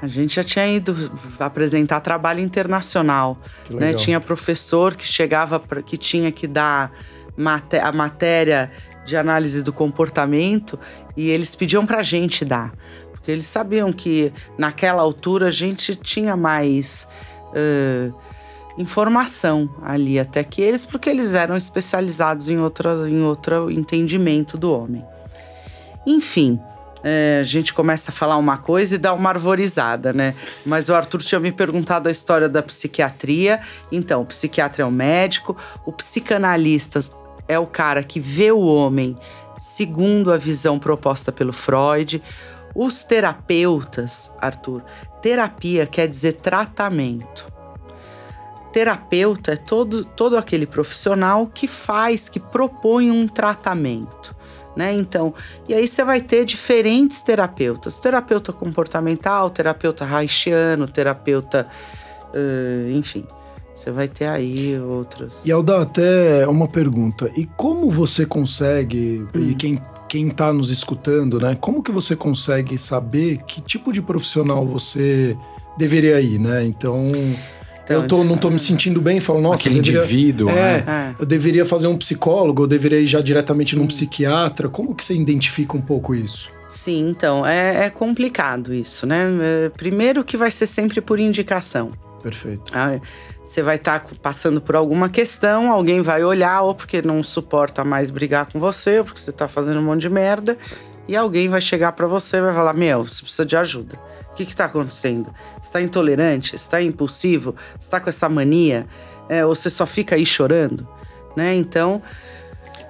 [0.00, 0.96] a gente já tinha ido
[1.38, 3.38] apresentar trabalho internacional.
[3.70, 3.94] Né?
[3.94, 6.92] Tinha professor que chegava pra, que tinha que dar
[7.82, 8.70] a matéria
[9.04, 10.78] de análise do comportamento
[11.16, 12.72] e eles pediam para a gente dar.
[13.10, 17.08] Porque eles sabiam que naquela altura a gente tinha mais.
[17.48, 18.14] Uh,
[18.78, 24.72] informação ali até que eles, porque eles eram especializados em outra, em outro entendimento do
[24.72, 25.04] homem.
[26.06, 26.58] Enfim,
[27.04, 30.34] é, a gente começa a falar uma coisa e dá uma arvorizada, né?
[30.64, 33.60] Mas o Arthur tinha me perguntado a história da psiquiatria.
[33.90, 37.00] Então, o psiquiatra é o médico, o psicanalista
[37.52, 39.16] é o cara que vê o homem
[39.58, 42.22] segundo a visão proposta pelo Freud.
[42.74, 44.82] Os terapeutas, Arthur,
[45.20, 47.46] terapia quer dizer tratamento.
[48.72, 54.34] Terapeuta é todo, todo aquele profissional que faz, que propõe um tratamento.
[54.74, 54.94] Né?
[54.94, 55.34] Então,
[55.68, 61.68] e aí você vai ter diferentes terapeutas: terapeuta comportamental, terapeuta haitiano, terapeuta,
[62.32, 63.26] uh, enfim.
[63.82, 65.44] Você vai ter aí outras.
[65.44, 67.28] E Alda, até uma pergunta.
[67.34, 69.50] E como você consegue, hum.
[69.50, 71.56] e quem, quem tá nos escutando, né?
[71.60, 75.36] Como que você consegue saber que tipo de profissional você
[75.76, 76.64] deveria ir, né?
[76.64, 77.02] Então.
[77.82, 81.16] Então, eu tô, não tô me sentindo bem, falo, nossa, Aquele deveria, indivíduo, é, né?
[81.18, 83.88] eu deveria fazer um psicólogo, eu deveria ir já diretamente num hum.
[83.88, 84.68] psiquiatra.
[84.68, 86.48] Como que você identifica um pouco isso?
[86.68, 89.26] Sim, então, é, é complicado isso, né?
[89.42, 91.90] É, primeiro que vai ser sempre por indicação.
[92.22, 92.72] Perfeito.
[92.72, 93.00] Ah,
[93.42, 97.82] você vai estar tá passando por alguma questão, alguém vai olhar, ou porque não suporta
[97.84, 100.56] mais brigar com você, ou porque você tá fazendo um monte de merda,
[101.08, 103.98] e alguém vai chegar para você e vai falar: Meu, você precisa de ajuda.
[104.30, 105.32] O que está acontecendo?
[105.60, 106.56] Está intolerante?
[106.56, 107.54] Está impulsivo?
[107.78, 108.86] Está com essa mania?
[109.28, 110.88] É, ou você só fica aí chorando?
[111.36, 111.54] Né?
[111.54, 112.02] Então.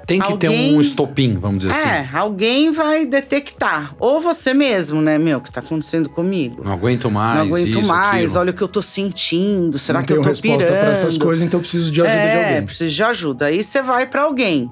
[0.07, 1.89] Tem que alguém, ter um estopim, vamos dizer é, assim.
[1.89, 3.95] É, alguém vai detectar.
[3.99, 5.17] Ou você mesmo, né?
[5.17, 6.63] Meu, o que está acontecendo comigo?
[6.65, 7.39] Não aguento mais.
[7.39, 8.25] Não aguento isso, mais.
[8.25, 8.41] Aquilo.
[8.41, 9.79] Olha o que eu estou sentindo.
[9.79, 10.61] Será Não que eu estou pirando?
[10.61, 12.67] resposta para essas coisas, então eu preciso de ajuda é, de alguém.
[12.67, 13.47] preciso de ajuda.
[13.47, 14.71] Aí você vai para alguém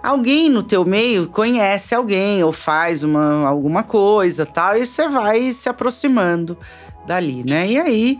[0.00, 5.52] alguém no teu meio conhece alguém ou faz uma, alguma coisa tal e você vai
[5.52, 6.56] se aproximando
[7.04, 7.66] dali, né?
[7.68, 8.18] E aí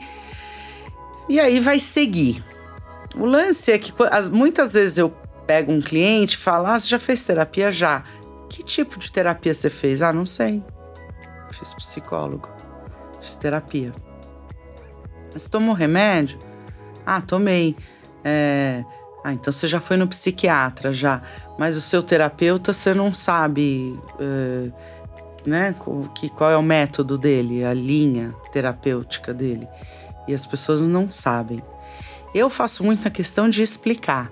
[1.28, 2.42] e aí vai seguir.
[3.14, 3.92] O lance é que
[4.32, 5.12] muitas vezes eu
[5.48, 8.04] pego um cliente e falo: "Ah, você já fez terapia já?
[8.50, 10.02] Que tipo de terapia você fez?
[10.02, 10.62] Ah, não sei.
[11.50, 12.48] Fiz psicólogo.
[13.20, 13.92] Fiz terapia.
[15.32, 16.38] Mas tomou remédio?
[17.04, 17.74] Ah, tomei.
[18.22, 18.84] É,
[19.24, 21.22] ah, então você já foi no psiquiatra já,
[21.58, 24.72] mas o seu terapeuta você não sabe, uh,
[25.46, 25.74] né?
[26.14, 29.66] Que, qual é o método dele, a linha terapêutica dele.
[30.26, 31.62] E as pessoas não sabem.
[32.34, 34.30] Eu faço muita questão de explicar.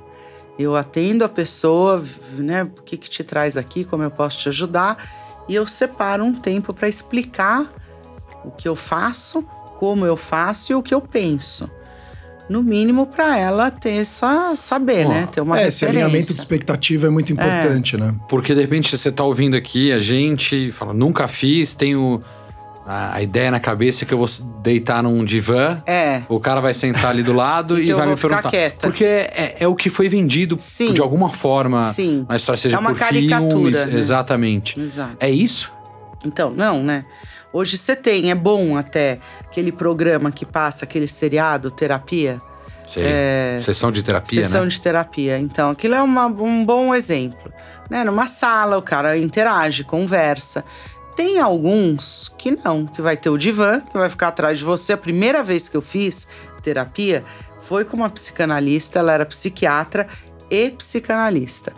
[0.59, 2.03] Eu atendo a pessoa,
[2.39, 2.65] né?
[2.65, 6.35] O que, que te traz aqui, como eu posso te ajudar, e eu separo um
[6.35, 7.73] tempo para explicar
[8.45, 9.43] o que eu faço,
[9.77, 11.71] como eu faço e o que eu penso
[12.49, 15.29] no mínimo para ela ter essa saber, né?
[15.31, 15.87] Ter uma é, referência.
[15.87, 17.99] Esse alinhamento de expectativa é muito importante, é.
[17.99, 18.15] né?
[18.29, 22.23] Porque de repente você tá ouvindo aqui a gente fala, nunca fiz, tenho
[22.87, 24.29] a, ideia na cabeça que eu vou
[24.67, 25.81] deitar num divã.
[25.87, 26.23] É.
[26.29, 28.51] O cara vai sentar ali do lado e vai me perguntar.
[28.51, 28.89] Quieta.
[28.89, 30.93] Porque é, é, o que foi vendido Sim.
[30.93, 32.27] de alguma forma Sim.
[32.29, 33.85] na história, seja é uma por caricatura, filmes.
[33.85, 33.99] né?
[33.99, 34.81] Exatamente.
[34.81, 35.17] Exato.
[35.21, 35.73] É isso?
[36.25, 37.05] Então, não, né?
[37.53, 42.43] Hoje você tem, é bom até aquele programa que passa, aquele seriado, terapia.
[42.85, 43.05] Sei.
[43.07, 44.69] É, sessão de terapia, sessão né?
[44.69, 45.39] de terapia.
[45.39, 47.53] Então, aquilo é uma, um bom exemplo.
[47.89, 48.03] Né?
[48.03, 50.65] Numa sala, o cara interage, conversa.
[51.17, 54.93] Tem alguns que não, que vai ter o divã, que vai ficar atrás de você.
[54.93, 56.29] A primeira vez que eu fiz
[56.63, 57.25] terapia
[57.59, 60.07] foi com uma psicanalista, ela era psiquiatra
[60.51, 61.73] e psicanalista.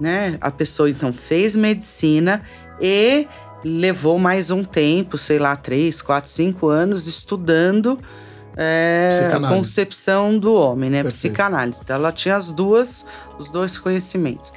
[0.00, 0.36] Né?
[0.40, 2.42] A pessoa então fez medicina
[2.80, 3.28] e
[3.64, 7.98] levou mais um tempo, sei lá, três, quatro, cinco anos estudando
[8.56, 11.02] é, a concepção do homem, né?
[11.02, 11.32] Perfeito.
[11.32, 11.80] Psicanálise.
[11.84, 13.06] Então ela tinha as duas,
[13.38, 14.52] os dois conhecimentos.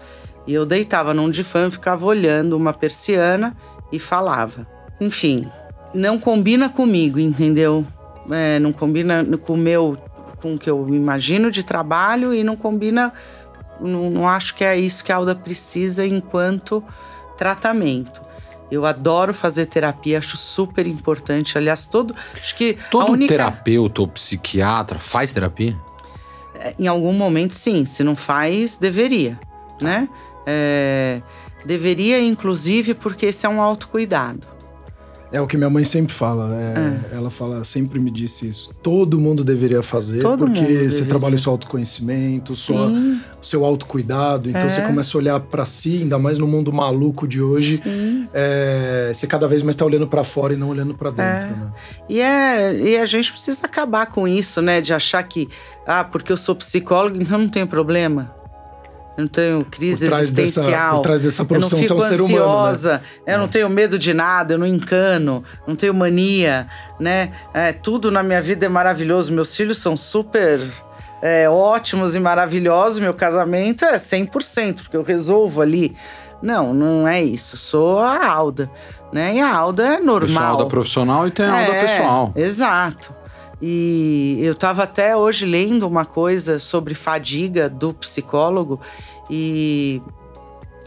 [0.48, 3.56] E eu deitava num divã, ficava olhando uma persiana
[3.92, 4.68] e falava.
[5.00, 5.50] enfim,
[5.94, 7.86] não combina comigo, entendeu?
[8.30, 9.98] É, não combina com o meu,
[10.42, 13.14] com o que eu imagino de trabalho e não combina.
[13.80, 16.84] Não, não acho que é isso que a Alda precisa enquanto
[17.38, 18.22] tratamento.
[18.70, 21.58] Eu adoro fazer terapia, acho super importante.
[21.58, 22.16] Aliás, todo.
[22.36, 22.78] Acho que.
[22.92, 25.76] Todo única, terapeuta ou psiquiatra faz terapia?
[26.54, 27.84] É, em algum momento, sim.
[27.86, 29.40] Se não faz, deveria,
[29.82, 30.08] né?
[30.46, 31.22] É,
[31.66, 34.60] deveria, inclusive, porque esse é um autocuidado.
[35.32, 36.56] É o que minha mãe sempre fala.
[36.56, 37.18] É, é.
[37.18, 38.74] Ela fala, sempre me disse isso.
[38.82, 41.06] Todo mundo deveria fazer, Todo porque você deveria.
[41.06, 44.50] trabalha o seu autoconhecimento, sua, o seu autocuidado.
[44.50, 44.70] Então é.
[44.70, 47.82] você começa a olhar para si, ainda mais no mundo maluco de hoje.
[48.34, 51.48] É, você cada vez mais está olhando para fora e não olhando para dentro.
[51.48, 51.52] É.
[51.52, 51.72] Né?
[52.10, 54.82] E, é, e a gente precisa acabar com isso, né?
[54.82, 55.48] De achar que,
[55.86, 58.39] ah, porque eu sou psicólogo, então não tem problema
[59.20, 60.66] eu não tenho crise por existencial.
[60.66, 63.34] Dessa, por trás dessa profissão, eu não fico é um ansiosa, humano, né?
[63.34, 63.48] eu não é.
[63.50, 66.68] tenho medo de nada, eu não encano, não tenho mania,
[67.00, 67.34] né?
[67.54, 70.62] É, tudo na minha vida é maravilhoso, meus filhos são super
[71.22, 75.96] é, ótimos e maravilhosos, meu casamento é 100%, porque eu resolvo ali.
[76.42, 78.72] Não, não é isso, eu sou a Alda,
[79.12, 79.36] né?
[79.36, 80.28] E a Alda é normal.
[80.28, 82.32] Tem a Alda profissional e tem a Alda é, pessoal.
[82.38, 83.14] Exato.
[83.62, 88.80] E eu estava até hoje lendo uma coisa sobre fadiga do psicólogo
[89.30, 90.02] e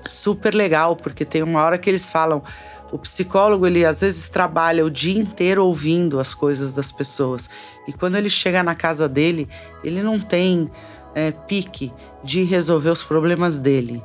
[0.07, 2.43] super legal, porque tem uma hora que eles falam
[2.91, 7.49] o psicólogo, ele às vezes trabalha o dia inteiro ouvindo as coisas das pessoas.
[7.89, 9.49] E quando ele chega na casa dele,
[9.83, 10.71] ele não tem
[11.15, 11.91] é, pique
[12.23, 14.03] de resolver os problemas dele,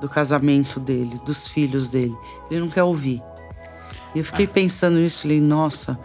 [0.00, 2.16] do casamento dele, dos filhos dele.
[2.50, 3.22] Ele não quer ouvir.
[4.12, 5.96] E eu fiquei pensando nisso, falei, nossa,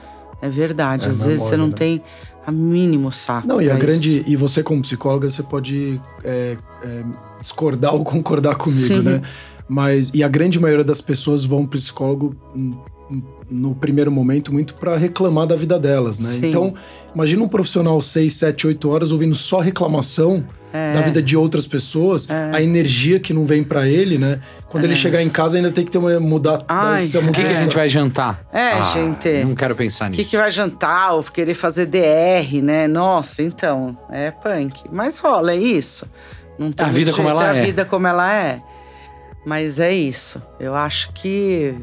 [0.42, 1.08] é verdade.
[1.08, 1.74] É, Às vezes você não né?
[1.74, 2.04] tem
[2.46, 3.48] a mínimo saco.
[3.48, 4.24] Não, e a grande.
[4.26, 7.04] E você, como psicóloga, você pode é, é,
[7.40, 9.02] discordar ou concordar comigo, Sim.
[9.02, 9.22] né?
[9.68, 10.12] Mas.
[10.14, 12.36] E a grande maioria das pessoas vão pro psicólogo
[13.50, 16.30] no primeiro momento muito para reclamar da vida delas, né?
[16.30, 16.48] Sim.
[16.48, 16.74] Então,
[17.14, 20.94] imagina um profissional 6, 7, 8 horas ouvindo só reclamação é.
[20.94, 22.52] da vida de outras pessoas, é.
[22.54, 24.40] a energia que não vem para ele, né?
[24.70, 24.88] Quando é.
[24.88, 27.54] ele chegar em casa ainda tem que ter uma mudar Ai, O que, que a
[27.54, 28.46] gente vai jantar?
[28.52, 29.44] É, ah, gente.
[29.44, 30.22] Não quero pensar nisso.
[30.22, 32.88] O que, que vai jantar ou querer fazer DR, né?
[32.88, 34.84] Nossa, então, é punk.
[34.92, 36.06] Mas rola, é isso.
[36.58, 37.60] Não tem a vida como ela é.
[37.60, 38.62] A vida como ela é.
[39.46, 40.42] Mas é isso.
[40.60, 41.76] Eu acho que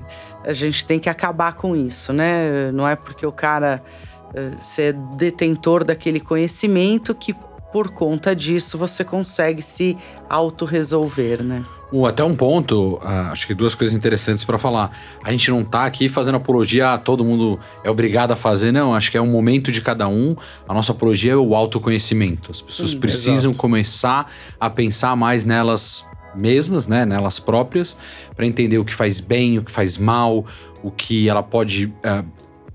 [0.45, 2.71] a gente tem que acabar com isso, né?
[2.73, 3.83] Não é porque o cara
[4.29, 7.35] uh, ser detentor daquele conhecimento que
[7.73, 9.97] por conta disso você consegue se
[10.29, 11.65] autorresolver, né?
[11.91, 14.91] Uh, até um ponto, uh, acho que duas coisas interessantes para falar.
[15.25, 18.95] A gente não tá aqui fazendo apologia, ah, todo mundo é obrigado a fazer, não.
[18.95, 20.37] Acho que é um momento de cada um.
[20.69, 22.51] A nossa apologia é o autoconhecimento.
[22.51, 23.59] As pessoas Sim, precisam exato.
[23.59, 26.05] começar a pensar mais nelas
[26.35, 27.97] mesmas, né, nelas próprias,
[28.37, 30.45] para entender o que faz bem, o que faz mal,
[30.83, 32.25] o que ela pode uh,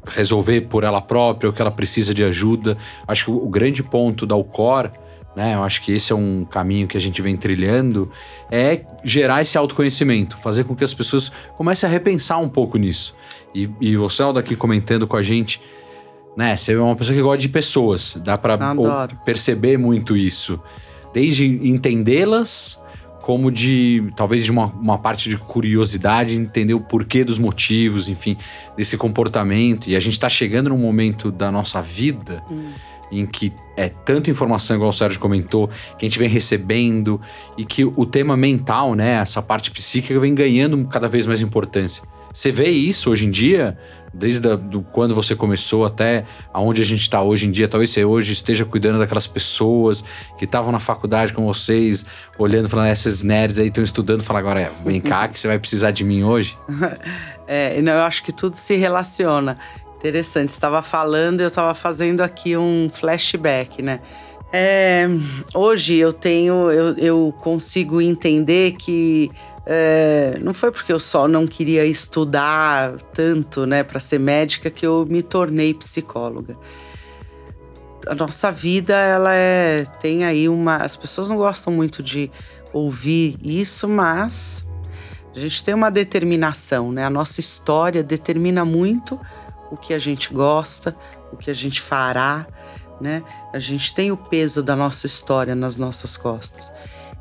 [0.05, 2.77] resolver por ela própria, o que ela precisa de ajuda.
[3.07, 4.91] Acho que o, o grande ponto da UCOR,
[5.35, 8.11] né, eu acho que esse é um caminho que a gente vem trilhando,
[8.51, 13.15] é gerar esse autoconhecimento, fazer com que as pessoas comecem a repensar um pouco nisso.
[13.53, 15.61] E, e você, Aldo, aqui comentando com a gente,
[16.37, 18.57] né, você é uma pessoa que gosta de pessoas, dá para
[19.25, 20.59] perceber muito isso.
[21.13, 22.82] Desde entendê-las
[23.23, 28.35] como de talvez de uma, uma parte de curiosidade, entender o porquê dos motivos, enfim,
[28.75, 29.89] desse comportamento.
[29.89, 32.71] E a gente está chegando num momento da nossa vida hum.
[33.09, 37.19] em que é tanta informação, igual o Sérgio comentou, que a gente vem recebendo
[37.57, 42.03] e que o tema mental, né, essa parte psíquica, vem ganhando cada vez mais importância.
[42.33, 43.77] Você vê isso hoje em dia,
[44.13, 47.67] desde a, do, quando você começou até aonde a gente está hoje em dia.
[47.67, 50.03] Talvez você hoje esteja cuidando daquelas pessoas
[50.37, 52.05] que estavam na faculdade com vocês,
[52.37, 55.91] olhando, falando, essas nerds aí estão estudando, fala agora, vem cá que você vai precisar
[55.91, 56.57] de mim hoje.
[57.47, 59.57] é, não, eu acho que tudo se relaciona.
[59.97, 64.01] Interessante, estava falando e eu estava fazendo aqui um flashback, né?
[64.55, 65.07] É,
[65.55, 69.31] hoje eu tenho, eu, eu consigo entender que
[69.65, 74.85] é, não foi porque eu só não queria estudar tanto, né, para ser médica que
[74.85, 76.57] eu me tornei psicóloga.
[78.05, 82.29] A nossa vida, ela é tem aí uma, as pessoas não gostam muito de
[82.73, 84.65] ouvir isso, mas
[85.33, 87.05] a gente tem uma determinação, né?
[87.05, 89.17] A nossa história determina muito
[89.71, 90.93] o que a gente gosta,
[91.31, 92.45] o que a gente fará,
[92.99, 93.23] né?
[93.53, 96.73] A gente tem o peso da nossa história nas nossas costas.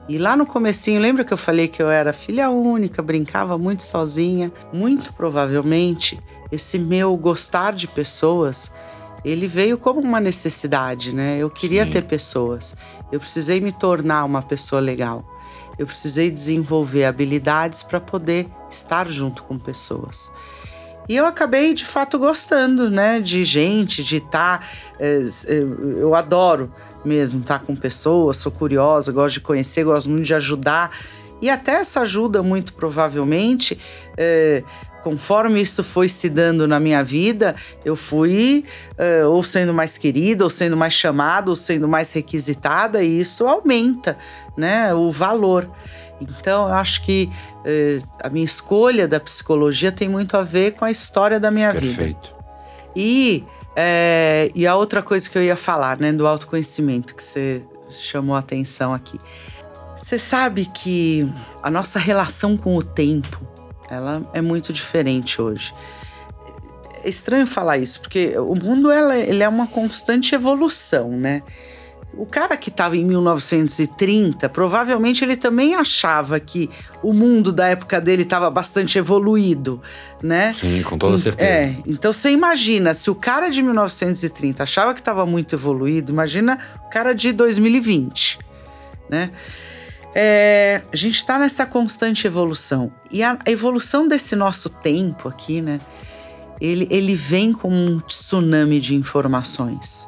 [0.08, 3.84] E lá no comecinho, lembra que eu falei que eu era filha única, brincava muito
[3.84, 4.52] sozinha?
[4.72, 8.72] Muito provavelmente, esse meu gostar de pessoas,
[9.24, 11.38] ele veio como uma necessidade, né?
[11.38, 11.90] Eu queria Sim.
[11.90, 12.74] ter pessoas.
[13.12, 15.24] Eu precisei me tornar uma pessoa legal.
[15.78, 20.30] Eu precisei desenvolver habilidades para poder estar junto com pessoas.
[21.08, 24.60] E eu acabei de fato gostando, né, de gente, de estar.
[24.60, 24.66] Tá,
[24.98, 25.20] é,
[25.98, 26.72] eu adoro
[27.04, 30.96] mesmo estar tá com pessoas, sou curiosa, gosto de conhecer, gosto muito de ajudar.
[31.40, 33.78] E até essa ajuda, muito provavelmente,
[34.16, 34.62] é,
[35.02, 40.44] conforme isso foi se dando na minha vida, eu fui uh, ou sendo mais querida,
[40.44, 44.16] ou sendo mais chamada, ou sendo mais requisitada, e isso aumenta
[44.56, 45.68] né, o valor.
[46.20, 47.28] Então, eu acho que
[47.58, 51.72] uh, a minha escolha da psicologia tem muito a ver com a história da minha
[51.72, 51.90] Perfeito.
[51.90, 52.04] vida.
[52.04, 52.42] Perfeito.
[52.94, 53.44] E,
[53.74, 58.36] é, e a outra coisa que eu ia falar, né, do autoconhecimento, que você chamou
[58.36, 59.18] a atenção aqui.
[59.96, 61.30] Você sabe que
[61.62, 63.40] a nossa relação com o tempo
[63.88, 65.74] ela é muito diferente hoje.
[67.04, 71.42] É estranho falar isso, porque o mundo ela, ele é uma constante evolução, né?
[72.14, 76.68] O cara que estava em 1930, provavelmente ele também achava que
[77.02, 79.80] o mundo da época dele estava bastante evoluído,
[80.22, 80.52] né?
[80.52, 81.48] Sim, com toda certeza.
[81.48, 86.58] É, então você imagina, se o cara de 1930 achava que estava muito evoluído, imagina
[86.86, 88.38] o cara de 2020,
[89.08, 89.30] né?
[90.14, 92.92] É, a gente está nessa constante evolução.
[93.10, 95.80] E a evolução desse nosso tempo aqui, né?
[96.60, 100.06] Ele, ele vem como um tsunami de informações.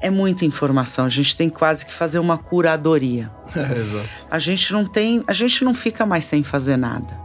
[0.00, 3.30] É muita informação, a gente tem quase que fazer uma curadoria.
[3.56, 4.26] É, exato.
[4.30, 7.16] A gente não tem, a gente não fica mais sem fazer nada.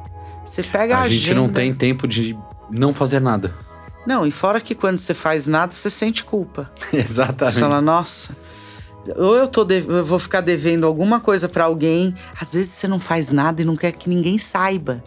[0.46, 2.38] Você pega a, a gente não tem tempo de
[2.70, 3.54] não fazer nada.
[4.06, 6.72] Não, e fora que quando você faz nada, você sente culpa.
[6.94, 7.56] Exatamente.
[7.56, 8.36] Você fala, nossa,
[9.16, 12.16] ou eu, tô de, eu vou ficar devendo alguma coisa para alguém.
[12.40, 15.04] Às vezes você não faz nada e não quer que ninguém saiba.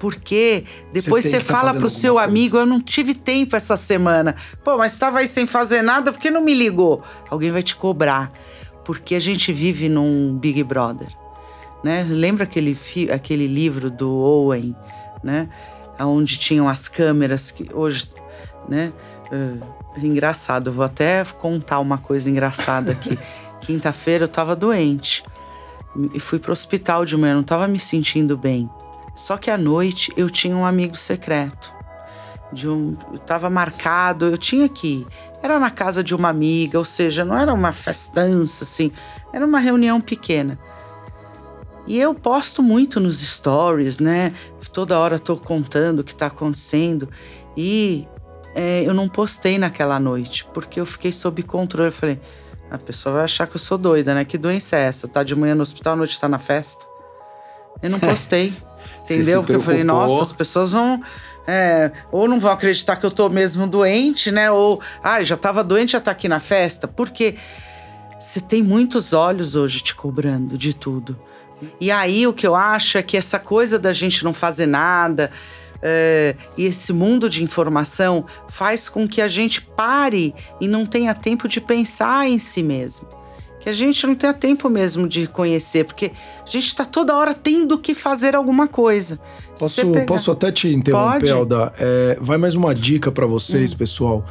[0.00, 2.26] Porque depois você, você tá fala pro seu coisa.
[2.26, 4.34] amigo: Eu não tive tempo essa semana.
[4.64, 7.02] Pô, mas estava aí sem fazer nada, por que não me ligou?
[7.28, 8.32] Alguém vai te cobrar.
[8.82, 11.08] Porque a gente vive num Big Brother.
[11.84, 12.04] Né?
[12.08, 12.76] Lembra aquele,
[13.12, 14.74] aquele livro do Owen,
[15.22, 15.50] né?
[16.00, 18.08] Onde tinham as câmeras que hoje,
[18.66, 18.94] né?
[19.30, 19.60] Uh,
[20.02, 20.72] engraçado.
[20.72, 23.18] Vou até contar uma coisa engraçada aqui.
[23.60, 25.22] Quinta-feira eu tava doente
[26.14, 28.68] e fui pro hospital de manhã, não tava me sentindo bem.
[29.20, 31.70] Só que à noite eu tinha um amigo secreto.
[32.50, 35.06] De um, eu tava marcado, eu tinha que ir.
[35.42, 38.90] Era na casa de uma amiga, ou seja, não era uma festança assim,
[39.30, 40.58] era uma reunião pequena.
[41.86, 44.32] E eu posto muito nos stories, né?
[44.72, 47.06] Toda hora tô contando o que tá acontecendo.
[47.54, 48.08] E
[48.54, 51.88] é, eu não postei naquela noite, porque eu fiquei sob controle.
[51.88, 52.18] Eu falei,
[52.70, 54.24] a pessoa vai achar que eu sou doida, né?
[54.24, 55.06] Que doença é essa?
[55.06, 56.86] Tá de manhã no hospital, à noite tá na festa.
[57.82, 58.56] Eu não postei.
[59.04, 59.42] Entendeu?
[59.42, 61.02] Porque eu falei, nossa, as pessoas vão.
[61.46, 64.50] É, ou não vão acreditar que eu tô mesmo doente, né?
[64.50, 66.86] Ou, ah, já tava doente, já tá aqui na festa.
[66.86, 67.36] Porque
[68.18, 71.16] você tem muitos olhos hoje te cobrando de tudo.
[71.80, 75.30] E aí o que eu acho é que essa coisa da gente não fazer nada,
[75.82, 81.14] é, e esse mundo de informação faz com que a gente pare e não tenha
[81.14, 83.08] tempo de pensar em si mesmo.
[83.60, 87.34] Que a gente não tenha tempo mesmo de conhecer, porque a gente está toda hora
[87.34, 89.20] tendo que fazer alguma coisa.
[89.58, 90.06] Posso, pegar...
[90.06, 91.30] posso até te interromper, Pode?
[91.30, 91.72] Alda?
[91.78, 93.76] É, vai mais uma dica para vocês, hum.
[93.76, 94.24] pessoal.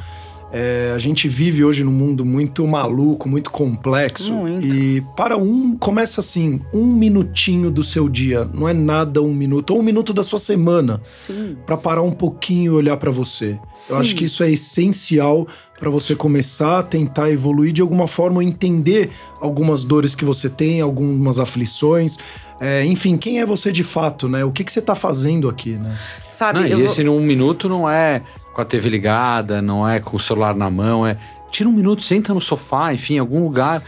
[0.52, 4.34] É, a gente vive hoje num mundo muito maluco, muito complexo.
[4.34, 4.66] Muito.
[4.66, 8.48] E para um, começa assim: um minutinho do seu dia.
[8.52, 11.00] Não é nada um minuto, ou um minuto da sua semana.
[11.02, 11.56] Sim.
[11.64, 13.58] Para parar um pouquinho e olhar para você.
[13.72, 13.92] Sim.
[13.92, 15.46] Eu acho que isso é essencial
[15.78, 20.80] para você começar a tentar evoluir de alguma forma, entender algumas dores que você tem,
[20.80, 22.18] algumas aflições.
[22.60, 24.44] É, enfim, quem é você de fato, né?
[24.44, 25.96] O que, que você tá fazendo aqui, né?
[26.28, 26.84] Sabe, não, e vou...
[26.84, 28.22] esse num minuto não é
[28.60, 31.16] com a TV ligada, não é com o celular na mão, é
[31.50, 33.82] tira um minuto, senta no sofá, enfim, em algum lugar.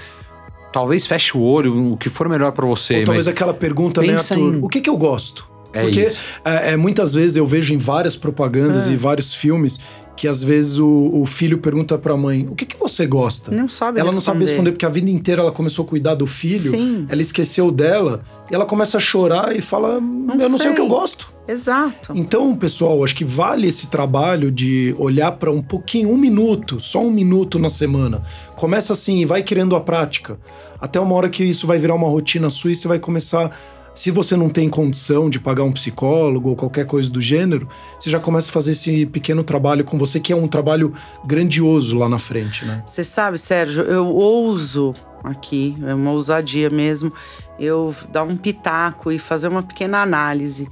[0.73, 3.01] Talvez feche o olho, o que for melhor para você.
[3.01, 4.55] Ou talvez aquela pergunta, né, Arthur?
[4.55, 4.63] Em...
[4.63, 5.47] O que, que eu gosto?
[5.73, 6.07] É Porque
[6.45, 8.93] é, é, muitas vezes eu vejo em várias propagandas é.
[8.93, 9.81] e vários filmes
[10.17, 13.51] que às vezes o, o filho pergunta para a mãe: "O que que você gosta?"
[13.51, 14.15] Não sabe Ela responder.
[14.15, 17.07] não sabe responder porque a vida inteira ela começou a cuidar do filho, Sim.
[17.09, 20.59] ela esqueceu dela, e ela começa a chorar e fala: não "Eu não sei.
[20.59, 21.33] sei o que eu gosto".
[21.49, 22.13] Exato.
[22.15, 27.03] Então, pessoal, acho que vale esse trabalho de olhar para um pouquinho, um minuto, só
[27.05, 28.23] um minuto na semana.
[28.55, 30.39] Começa assim e vai criando a prática.
[30.81, 33.51] Até uma hora que isso vai virar uma rotina sua e você vai começar
[33.95, 37.69] se você não tem condição de pagar um psicólogo ou qualquer coisa do gênero,
[37.99, 41.99] você já começa a fazer esse pequeno trabalho com você, que é um trabalho grandioso
[41.99, 42.83] lá na frente, né?
[42.87, 47.13] Você sabe, Sérgio, eu ouso aqui, é uma ousadia mesmo,
[47.59, 50.69] eu dar um pitaco e fazer uma pequena análise,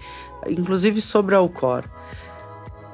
[0.48, 1.84] inclusive sobre a Alcor.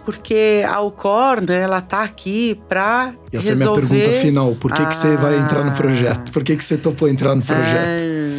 [0.05, 3.39] Porque a Alcor, né, ela tá aqui para resolver...
[3.39, 4.87] Essa é a minha pergunta final, por que, ah.
[4.87, 6.31] que você vai entrar no projeto?
[6.31, 8.05] Por que, que você topou entrar no projeto?
[8.05, 8.36] Ah.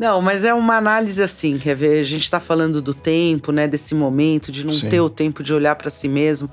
[0.00, 2.00] Não, mas é uma análise assim, quer ver?
[2.00, 3.68] A gente está falando do tempo, né?
[3.68, 4.88] Desse momento, de não Sim.
[4.88, 6.50] ter o tempo de olhar para si mesmo.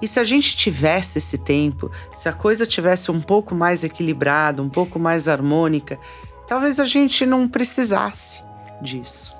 [0.00, 4.62] E se a gente tivesse esse tempo, se a coisa tivesse um pouco mais equilibrada,
[4.62, 5.98] um pouco mais harmônica,
[6.46, 8.40] talvez a gente não precisasse
[8.80, 9.34] disso.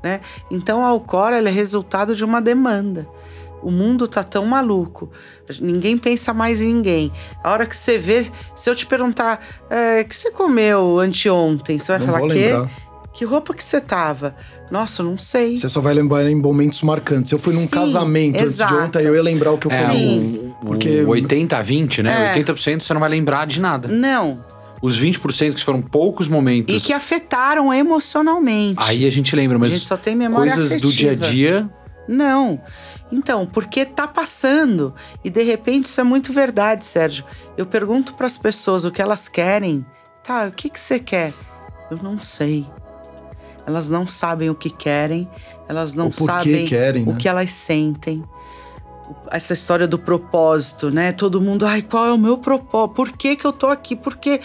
[0.00, 0.20] Né?
[0.48, 3.08] Então a Alcora é resultado de uma demanda.
[3.62, 5.10] O mundo tá tão maluco,
[5.60, 7.12] ninguém pensa mais em ninguém.
[7.42, 11.92] A hora que você vê, se eu te perguntar, é, que você comeu anteontem, você
[11.92, 12.82] vai não falar que
[13.12, 14.34] que roupa que você tava?
[14.70, 15.58] Nossa, não sei.
[15.58, 17.30] Você só vai lembrar em momentos marcantes.
[17.30, 18.72] Eu fui num Sim, casamento exato.
[18.72, 20.54] antes de ontem, eu ia lembrar o que eu é, comi.
[20.62, 21.02] O, porque...
[21.02, 22.32] o 80-20, né?
[22.34, 22.42] É.
[22.42, 23.86] 80% você não vai lembrar de nada.
[23.88, 24.42] Não.
[24.80, 26.74] Os 20% que foram poucos momentos.
[26.74, 28.82] E que afetaram emocionalmente.
[28.82, 29.72] Aí a gente lembra, mas.
[29.72, 30.90] A gente só tem memória Coisas afetiva.
[30.90, 31.70] do dia a dia.
[32.08, 32.60] Não.
[33.12, 34.94] Então, porque tá passando.
[35.22, 37.24] E de repente isso é muito verdade, Sérgio.
[37.56, 39.84] Eu pergunto para as pessoas o que elas querem.
[40.24, 41.34] Tá, o que, que você quer?
[41.90, 42.66] Eu não sei.
[43.66, 45.28] Elas não sabem o que querem,
[45.68, 47.16] elas não sabem querem, o né?
[47.18, 48.24] que elas sentem.
[49.30, 51.12] Essa história do propósito, né?
[51.12, 52.94] Todo mundo, ai, qual é o meu propósito?
[52.94, 53.94] Por que, que eu tô aqui?
[53.94, 54.40] Porque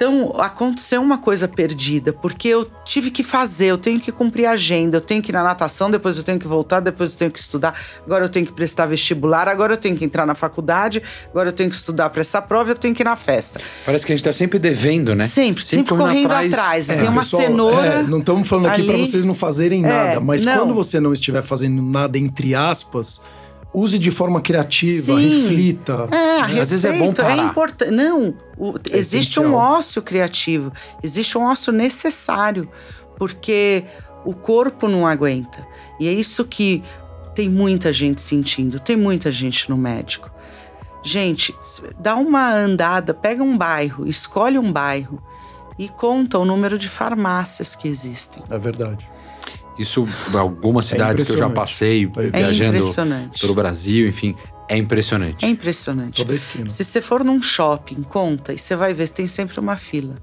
[0.00, 4.52] então, aconteceu uma coisa perdida, porque eu tive que fazer, eu tenho que cumprir a
[4.52, 7.30] agenda, eu tenho que ir na natação, depois eu tenho que voltar, depois eu tenho
[7.30, 11.02] que estudar, agora eu tenho que prestar vestibular, agora eu tenho que entrar na faculdade,
[11.28, 13.60] agora eu tenho que estudar para essa prova, eu tenho que ir na festa.
[13.84, 15.26] Parece que a gente tá sempre devendo, né?
[15.26, 16.54] Sempre, sempre, sempre correndo atrás.
[16.54, 16.88] atrás.
[16.88, 17.86] É, tem uma pessoal, cenoura.
[17.86, 20.60] É, não estamos falando aqui para vocês não fazerem é, nada, mas não.
[20.60, 23.20] quando você não estiver fazendo nada, entre aspas
[23.72, 25.42] use de forma criativa, Sim.
[25.42, 26.08] reflita.
[26.10, 26.36] É, né?
[26.38, 27.38] respeito, Às vezes é bom parar.
[27.38, 27.90] É importante.
[27.90, 29.46] Não, o, é existe essencial.
[29.46, 32.68] um ócio criativo, existe um ócio necessário,
[33.16, 33.84] porque
[34.24, 35.66] o corpo não aguenta.
[35.98, 36.82] E é isso que
[37.34, 40.30] tem muita gente sentindo, tem muita gente no médico.
[41.02, 41.54] Gente,
[41.98, 45.22] dá uma andada, pega um bairro, escolhe um bairro
[45.78, 48.42] e conta o número de farmácias que existem.
[48.50, 49.08] É verdade.
[49.80, 52.80] Isso, algumas é cidades é que eu já passei, é viajando
[53.40, 54.36] pelo Brasil, enfim,
[54.68, 55.44] é impressionante.
[55.44, 56.16] É impressionante.
[56.16, 56.68] Toda esquina.
[56.68, 60.14] Se você for num shopping, conta, e você vai ver, tem sempre uma fila.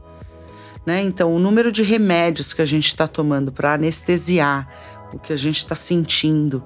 [0.86, 1.02] Né?
[1.02, 4.70] Então, o número de remédios que a gente está tomando para anestesiar
[5.12, 6.64] o que a gente está sentindo.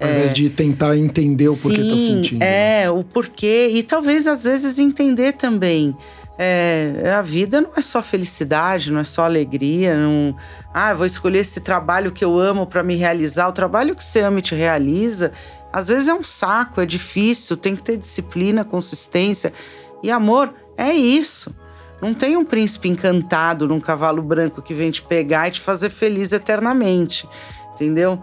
[0.00, 0.14] Ao é...
[0.14, 2.42] invés de tentar entender o Sim, porquê está sentindo.
[2.42, 3.70] É, o porquê.
[3.74, 5.94] E talvez, às vezes, entender também
[6.40, 9.96] é, a vida não é só felicidade, não é só alegria.
[9.96, 10.36] Não,
[10.72, 13.48] ah, vou escolher esse trabalho que eu amo para me realizar.
[13.48, 15.32] O trabalho que você ama e te realiza,
[15.72, 19.52] às vezes é um saco, é difícil, tem que ter disciplina, consistência.
[20.00, 21.52] E amor, é isso.
[22.00, 25.90] Não tem um príncipe encantado num cavalo branco que vem te pegar e te fazer
[25.90, 27.28] feliz eternamente.
[27.74, 28.22] Entendeu?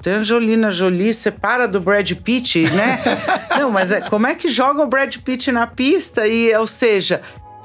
[0.00, 3.00] Tem Angelina Jolie, separa do Brad Pitt, né?
[3.58, 6.26] Não, mas é, como é que joga o Brad Pitt na pista?
[6.26, 7.20] E, ou seja,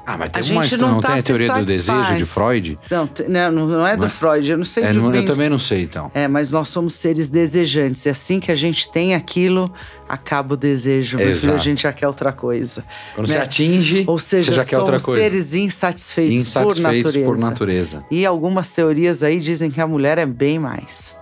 [0.08, 2.24] ah, mas tem a uma gente não, não tá tem a teoria do desejo de
[2.24, 2.78] Freud?
[2.90, 4.08] Não, não, não é do é?
[4.08, 6.10] Freud, eu não sei é, não, Eu também não sei, então.
[6.14, 8.06] É, mas nós somos seres desejantes.
[8.06, 9.70] E assim que a gente tem aquilo,
[10.08, 11.18] acaba o desejo.
[11.18, 12.82] Meu filho, a gente já quer outra coisa.
[13.14, 13.34] Quando né?
[13.34, 15.20] você atinge, Ou seja, você já quer outra coisa.
[15.20, 17.26] seres insatisfeitos, insatisfeitos por, natureza.
[17.26, 18.04] por natureza.
[18.10, 21.17] E algumas teorias aí dizem que a mulher é bem mais.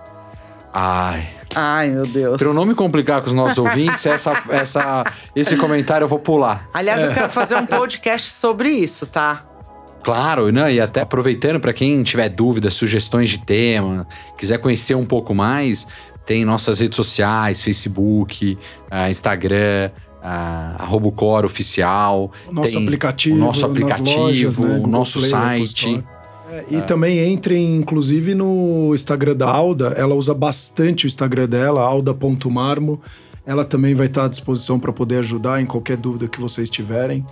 [0.73, 1.27] Ai.
[1.55, 2.37] Ai, meu Deus.
[2.37, 5.03] Para eu não me complicar com os nossos ouvintes, essa, essa,
[5.35, 6.69] esse comentário eu vou pular.
[6.73, 9.45] Aliás, eu quero fazer um podcast sobre isso, tá?
[10.03, 10.73] Claro, né?
[10.73, 14.07] e até aproveitando para quem tiver dúvidas, sugestões de tema,
[14.37, 15.85] quiser conhecer um pouco mais,
[16.25, 18.57] tem nossas redes sociais, Facebook,
[18.91, 19.91] uh, Instagram,
[20.21, 22.31] uh, arroba Cor oficial.
[22.47, 23.35] O nosso tem aplicativo.
[23.35, 24.81] O nosso aplicativo, lojas, né?
[24.83, 26.03] o nosso Play, site.
[26.49, 26.81] É, e é.
[26.81, 29.93] também entrem, inclusive, no Instagram da Alda.
[29.97, 33.01] Ela usa bastante o Instagram dela, alda.marmo.
[33.45, 37.25] Ela também vai estar à disposição para poder ajudar em qualquer dúvida que vocês tiverem.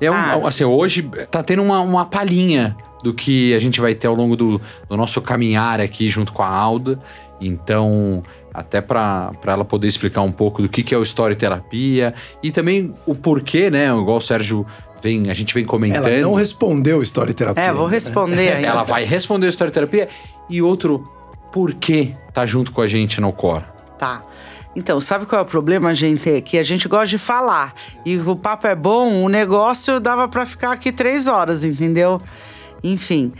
[0.00, 0.48] É um, ah.
[0.48, 4.36] assim, hoje tá tendo uma, uma palhinha do que a gente vai ter ao longo
[4.36, 6.98] do, do nosso caminhar aqui junto com a Alda.
[7.40, 12.14] Então, até para ela poder explicar um pouco do que, que é o Story Terapia
[12.42, 13.86] e também o porquê, né?
[13.86, 14.66] Igual o Sérgio
[15.02, 16.06] vem, a gente vem comentando.
[16.06, 17.64] Ela não respondeu Story Terapia.
[17.64, 18.68] É, vou responder ainda.
[18.68, 20.08] ela vai responder Story Terapia
[20.48, 21.04] e outro
[21.52, 23.64] porquê tá junto com a gente no Core.
[23.98, 24.22] Tá.
[24.74, 26.28] Então, sabe qual é o problema, gente?
[26.28, 27.74] É que a gente gosta de falar.
[28.04, 32.20] E o papo é bom, o negócio dava para ficar aqui três horas, entendeu?
[32.84, 33.32] Enfim.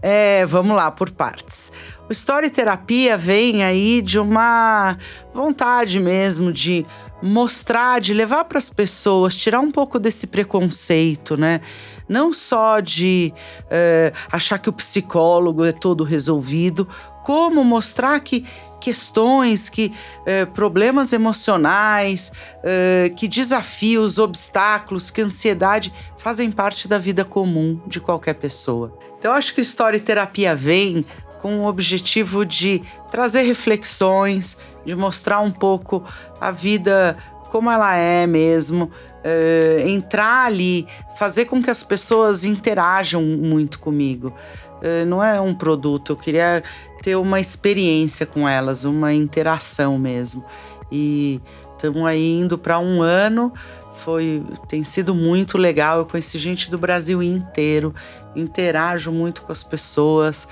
[0.00, 1.72] É, vamos lá, por partes.
[2.08, 4.96] O Story Terapia vem aí de uma
[5.34, 6.86] vontade mesmo de
[7.26, 11.60] mostrar, de levar para as pessoas, tirar um pouco desse preconceito, né?
[12.08, 13.34] Não só de
[13.68, 16.88] é, achar que o psicólogo é todo resolvido,
[17.24, 18.46] como mostrar que
[18.80, 19.92] questões, que
[20.24, 22.30] eh, problemas emocionais,
[22.62, 28.96] eh, que desafios, obstáculos, que ansiedade fazem parte da vida comum de qualquer pessoa.
[29.18, 31.04] Então, acho que Story Terapia vem
[31.40, 36.04] com o objetivo de trazer reflexões, de mostrar um pouco
[36.40, 37.16] a vida
[37.50, 38.90] como ela é mesmo,
[39.22, 44.32] é, entrar ali, fazer com que as pessoas interajam muito comigo.
[44.82, 46.62] É, não é um produto, eu queria
[47.02, 50.44] ter uma experiência com elas, uma interação mesmo.
[50.90, 51.40] E
[51.72, 53.52] estamos aí indo para um ano
[53.96, 55.98] foi tem sido muito legal.
[55.98, 57.94] Eu conheci gente do Brasil inteiro,
[58.34, 60.46] interajo muito com as pessoas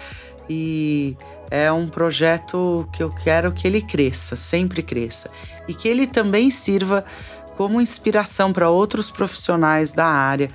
[0.49, 1.17] e
[1.51, 5.31] é um projeto que eu quero que ele cresça, sempre cresça
[5.69, 7.05] e que ele também sirva
[7.57, 10.51] como inspiração para outros profissionais da área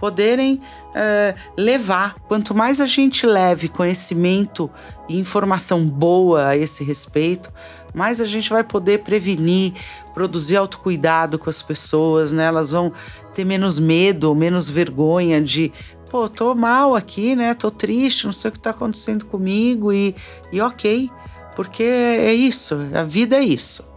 [0.00, 0.60] poderem
[0.94, 2.16] é, levar.
[2.26, 4.70] Quanto mais a gente leve conhecimento
[5.08, 7.52] e informação boa a esse respeito,
[7.94, 9.74] mais a gente vai poder prevenir,
[10.14, 12.44] produzir autocuidado com as pessoas, né?
[12.44, 12.92] Elas vão
[13.34, 15.70] ter menos medo, menos vergonha de
[16.10, 17.54] pô, tô mal aqui, né?
[17.54, 20.14] Tô triste, não sei o que tá acontecendo comigo e,
[20.52, 21.08] e ok,
[21.54, 23.88] porque é isso, a vida é isso,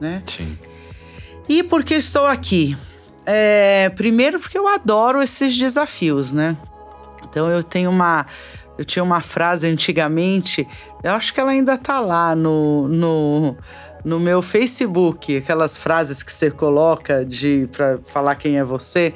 [0.00, 0.22] né?
[0.26, 0.56] Sim.
[1.48, 2.76] E por que estou aqui?
[3.24, 6.56] É, primeiro porque eu adoro esses desafios, né?
[7.28, 8.24] Então eu tenho uma.
[8.78, 10.68] Eu tinha uma frase antigamente,
[11.02, 13.56] eu acho que ela ainda tá lá no, no,
[14.04, 19.14] no meu Facebook, aquelas frases que você coloca de para falar quem é você.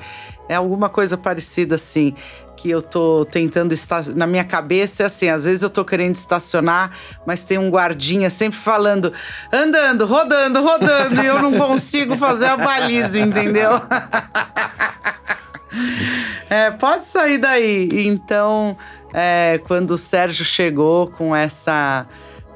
[0.49, 2.15] É alguma coisa parecida assim
[2.61, 6.15] que eu tô tentando estar na minha cabeça é assim, às vezes eu tô querendo
[6.15, 6.91] estacionar,
[7.27, 9.15] mas tem um guardinha sempre falando,
[9.51, 13.81] andando, rodando, rodando, e eu não consigo fazer a baliza, entendeu?
[16.51, 18.07] é, pode sair daí.
[18.07, 18.77] Então,
[19.15, 22.07] é, quando o Sérgio chegou com essa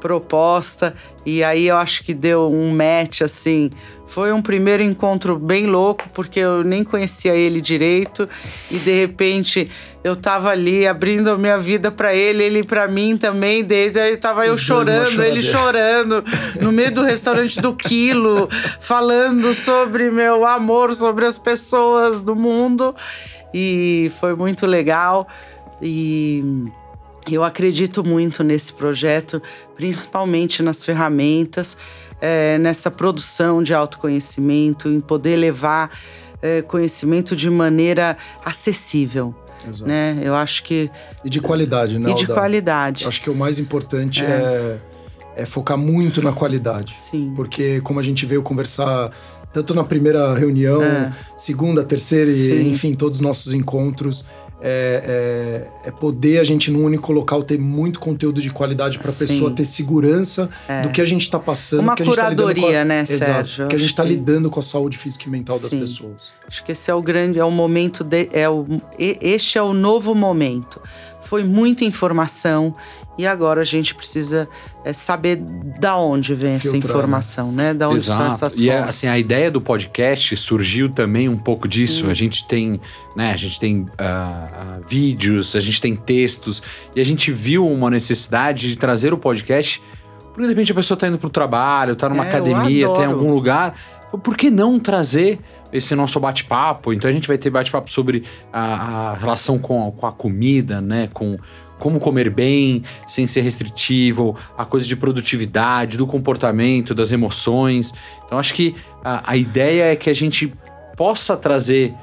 [0.03, 0.95] proposta,
[1.25, 3.71] e aí eu acho que deu um match assim.
[4.07, 8.29] Foi um primeiro encontro bem louco, porque eu nem conhecia ele direito
[8.71, 9.71] e de repente
[10.05, 13.65] eu tava ali abrindo a minha vida para ele, ele para mim também.
[13.65, 16.23] Desde aí tava eu chorando, ele chorando
[16.61, 18.47] no meio do restaurante do Quilo,
[18.81, 22.95] falando sobre meu amor, sobre as pessoas do mundo.
[23.55, 25.27] E foi muito legal.
[25.81, 26.45] E
[27.31, 29.41] eu acredito muito nesse projeto,
[29.75, 31.79] principalmente nas ferramentas,
[32.21, 35.91] é, nessa produção de autoconhecimento, em poder levar
[36.43, 39.35] é, conhecimento de maneira acessível.
[39.69, 39.89] Exato.
[39.89, 40.21] Né?
[40.23, 40.91] Eu acho que.
[41.25, 42.11] E de qualidade, né?
[42.11, 43.07] E de qualidade.
[43.07, 44.79] Acho que o mais importante é.
[45.37, 46.95] é, é focar muito na qualidade.
[46.95, 47.33] Sim.
[47.35, 49.11] Porque, como a gente veio conversar
[49.53, 51.13] tanto na primeira reunião, é.
[51.37, 54.27] segunda, terceira, e, enfim, todos os nossos encontros
[54.67, 59.11] é, é, é, poder a gente num único local ter muito conteúdo de qualidade para
[59.11, 60.81] a pessoa ter segurança é.
[60.81, 61.81] do que a gente está passando.
[61.81, 63.69] Uma que a curadoria, tá a, né, Exato, Sérgio?
[63.69, 65.63] Que a gente está lidando com a saúde física e mental Sim.
[65.63, 66.33] das pessoas.
[66.49, 68.67] Acho que esse é o grande, é o momento, de, é o,
[68.99, 70.81] este é o novo momento.
[71.21, 72.75] Foi muita informação
[73.17, 74.49] e agora a gente precisa
[74.85, 77.73] é, saber da onde vem Filtrar, essa informação, né?
[77.73, 78.19] Da onde Exato.
[78.19, 78.89] são essas e é, fontes.
[78.89, 82.07] assim, a ideia do podcast surgiu também um pouco disso.
[82.07, 82.11] Hum.
[82.11, 82.81] A gente tem,
[83.15, 83.33] né?
[83.33, 86.63] A gente tem uh, uh, vídeos, a gente tem textos
[86.95, 89.81] e a gente viu uma necessidade de trazer o podcast.
[90.33, 93.03] Porque de repente a pessoa está indo para o trabalho, está numa é, academia, está
[93.05, 93.77] em algum lugar.
[94.23, 95.39] Por que não trazer
[95.73, 96.93] esse nosso bate-papo?
[96.93, 101.09] Então a gente vai ter bate-papo sobre a, a relação com, com a comida, né?
[101.13, 101.39] Com
[101.79, 107.93] como comer bem, sem ser restritivo, a coisa de produtividade, do comportamento, das emoções.
[108.25, 110.53] Então, acho que a, a ideia é que a gente
[110.97, 111.95] possa trazer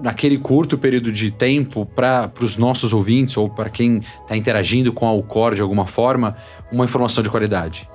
[0.00, 5.06] naquele curto período de tempo para os nossos ouvintes ou para quem está interagindo com
[5.06, 6.36] a Alcor de alguma forma,
[6.70, 7.88] uma informação de qualidade.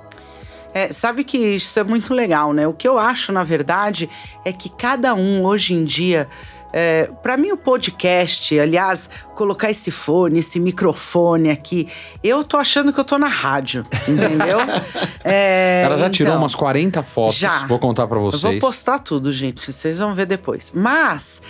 [0.74, 2.66] É, sabe que isso é muito legal, né?
[2.66, 4.10] O que eu acho, na verdade,
[4.44, 6.28] é que cada um hoje em dia
[6.76, 11.86] é, para mim, o podcast, aliás, colocar esse fone, esse microfone aqui,
[12.20, 14.58] eu tô achando que eu tô na rádio, entendeu?
[15.22, 17.64] é, Ela já então, tirou umas 40 fotos, já.
[17.68, 18.42] vou contar para vocês.
[18.42, 20.72] Eu vou postar tudo, gente, vocês vão ver depois.
[20.74, 21.40] Mas.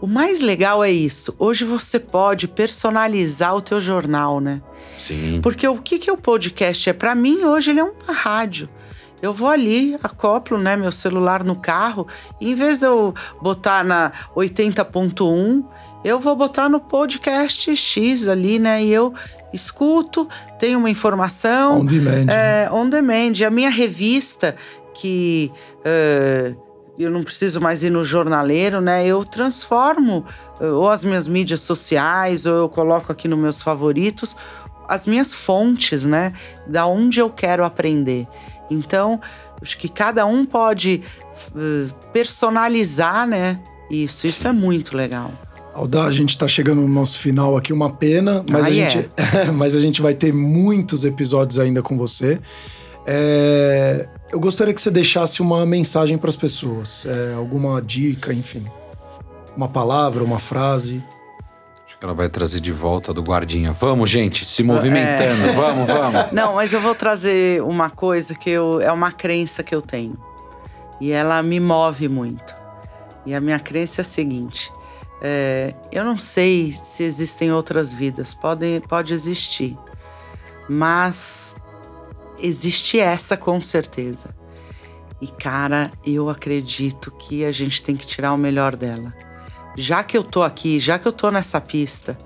[0.00, 1.34] O mais legal é isso.
[1.40, 4.60] Hoje você pode personalizar o teu jornal, né?
[4.96, 5.40] Sim.
[5.42, 6.88] Porque o que, que é o podcast?
[6.88, 8.68] É para mim hoje ele é uma rádio
[9.20, 12.06] eu vou ali, acoplo né, meu celular no carro,
[12.40, 15.64] e em vez de eu botar na 80.1,
[16.04, 18.84] eu vou botar no podcast X ali, né?
[18.84, 19.12] E eu
[19.52, 21.80] escuto, tenho uma informação.
[21.80, 22.24] On demand.
[22.24, 22.64] Né?
[22.64, 23.32] É, on demand.
[23.44, 24.54] A minha revista,
[24.94, 26.56] que uh,
[26.98, 29.06] eu não preciso mais ir no jornaleiro, né?
[29.06, 30.24] Eu transformo
[30.60, 34.36] uh, ou as minhas mídias sociais, ou eu coloco aqui nos meus favoritos,
[34.88, 36.32] as minhas fontes, né?
[36.66, 38.26] Da onde eu quero aprender.
[38.70, 39.20] Então,
[39.60, 41.02] acho que cada um pode
[41.54, 43.60] uh, personalizar, né?
[43.90, 45.32] Isso, isso é muito legal.
[45.74, 48.90] Alda, a gente está chegando no nosso final aqui, uma pena, mas, Ah, a, é?
[48.90, 49.08] gente,
[49.54, 52.40] mas a gente vai ter muitos episódios ainda com você.
[53.06, 58.64] É, eu gostaria que você deixasse uma mensagem para as pessoas, é, alguma dica, enfim.
[59.56, 61.02] Uma palavra, uma frase.
[62.00, 63.72] Ela vai trazer de volta do guardinha.
[63.72, 65.52] Vamos, gente, se movimentando.
[65.54, 66.30] Vamos, vamos.
[66.32, 70.16] Não, mas eu vou trazer uma coisa que eu, é uma crença que eu tenho.
[71.00, 72.54] E ela me move muito.
[73.26, 74.72] E a minha crença é a seguinte:
[75.20, 79.76] é, eu não sei se existem outras vidas, pode, pode existir.
[80.68, 81.56] Mas
[82.38, 84.36] existe essa com certeza.
[85.20, 89.12] E, cara, eu acredito que a gente tem que tirar o melhor dela.
[89.78, 92.18] Já que eu tô aqui, já que eu tô nessa pista,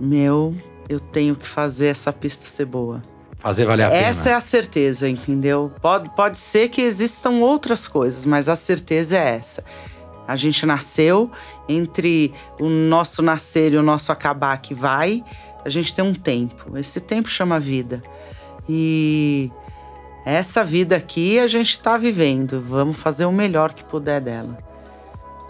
[0.00, 0.56] meu,
[0.88, 3.02] eu tenho que fazer essa pista ser boa.
[3.36, 4.36] Fazer valer a Essa é pena.
[4.38, 5.70] a certeza, entendeu?
[5.82, 9.62] Pode, pode ser que existam outras coisas, mas a certeza é essa.
[10.26, 11.30] A gente nasceu
[11.68, 15.22] entre o nosso nascer e o nosso acabar que vai,
[15.62, 16.78] a gente tem um tempo.
[16.78, 18.02] Esse tempo chama vida.
[18.66, 19.50] E
[20.24, 22.58] essa vida aqui a gente tá vivendo.
[22.58, 24.69] Vamos fazer o melhor que puder dela.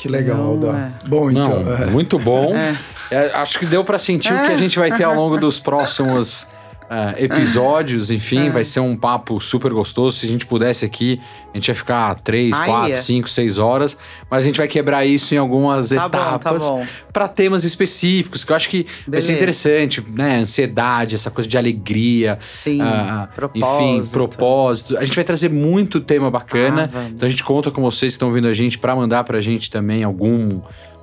[0.00, 0.92] Que legal, Não, Alda.
[1.06, 1.62] Bom, então.
[1.62, 2.54] Não, é, muito bom.
[2.56, 2.76] É.
[3.12, 5.58] É, acho que deu pra sentir o que a gente vai ter ao longo dos
[5.58, 6.46] próximos
[6.90, 8.10] ah, episódios.
[8.10, 8.50] Enfim, É.
[8.50, 10.18] vai ser um papo super gostoso.
[10.18, 11.20] Se a gente pudesse aqui,
[11.54, 13.96] a gente ia ficar três, quatro, cinco, seis horas.
[14.28, 16.84] Mas a gente vai quebrar isso em algumas Tá tá etapas bom.
[17.12, 19.32] para temas específicos, que eu acho que vai ser Beleza.
[19.32, 20.38] interessante, né?
[20.40, 22.36] Ansiedade, essa coisa de alegria.
[22.40, 23.82] Sim, ah, propósito.
[23.98, 24.98] Enfim, propósito.
[24.98, 26.90] A gente vai trazer muito tema bacana.
[26.92, 29.40] Ah, então a gente conta com vocês que estão ouvindo a gente para mandar pra
[29.40, 30.60] gente também algum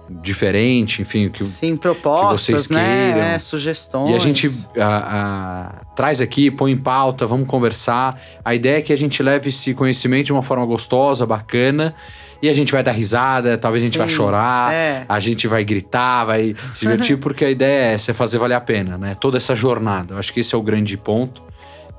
[0.09, 3.11] diferente, enfim, que, Sim, propostas, vocês né?
[3.13, 3.27] queiram.
[3.27, 4.11] É, sugestões.
[4.11, 8.19] e a gente ah, ah, traz aqui, põe em pauta, vamos conversar.
[8.43, 11.93] A ideia é que a gente leve esse conhecimento de uma forma gostosa, bacana.
[12.41, 15.05] E a gente vai dar risada, talvez a gente vai chorar, é.
[15.09, 18.53] a gente vai gritar, vai se divertir, porque a ideia é essa, é fazer valer
[18.53, 19.15] a pena, né?
[19.15, 20.13] Toda essa jornada.
[20.13, 21.41] Eu acho que esse é o grande ponto.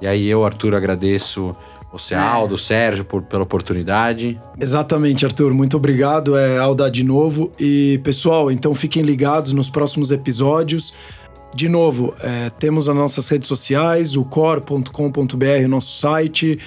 [0.01, 1.57] E aí eu, Arthur, agradeço
[1.91, 2.19] você, É.
[2.19, 4.41] Aldo, Sérgio, por, pela oportunidade.
[4.61, 5.53] Exatamente, Arthur.
[5.55, 6.37] Muito obrigado.
[6.37, 7.51] É Alda de novo.
[7.59, 10.93] E, pessoal, então fiquem ligados nos próximos episódios.
[11.55, 16.59] De novo, é, temos as nossas redes sociais, o core.com.br, nosso site.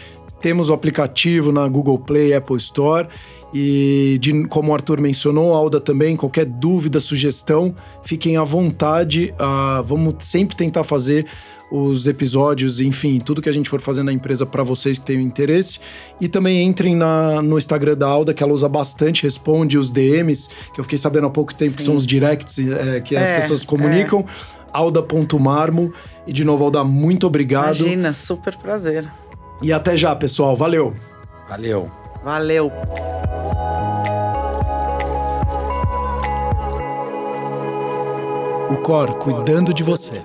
[0.41, 3.07] Temos o aplicativo na Google Play, Apple Store.
[3.53, 9.33] E, de- como o Arthur mencionou, Alda também, qualquer dúvida, sugestão, fiquem à vontade.
[9.37, 11.25] ah, vamos sempre tentar fazer
[11.71, 15.21] os episódios, enfim, tudo que a gente for fazer na empresa para vocês que tenham
[15.21, 15.79] interesse.
[16.19, 20.49] E também entrem na, no Instagram da Alda, que ela usa bastante, responde os DMs,
[20.73, 21.87] que eu fiquei sabendo há pouco tempo que Sim.
[21.87, 24.25] são os directs é, que as É, pessoas comunicam.
[24.73, 25.93] Alda.marmo.
[26.27, 27.77] E de novo, Alda, muito obrigado.
[27.79, 29.09] Imagina, super prazer.
[29.61, 30.55] E até já, pessoal.
[30.57, 30.93] valeu!
[31.49, 31.89] Valeu!
[32.23, 32.71] Valeu.
[38.69, 40.21] O Cor cuidando de você.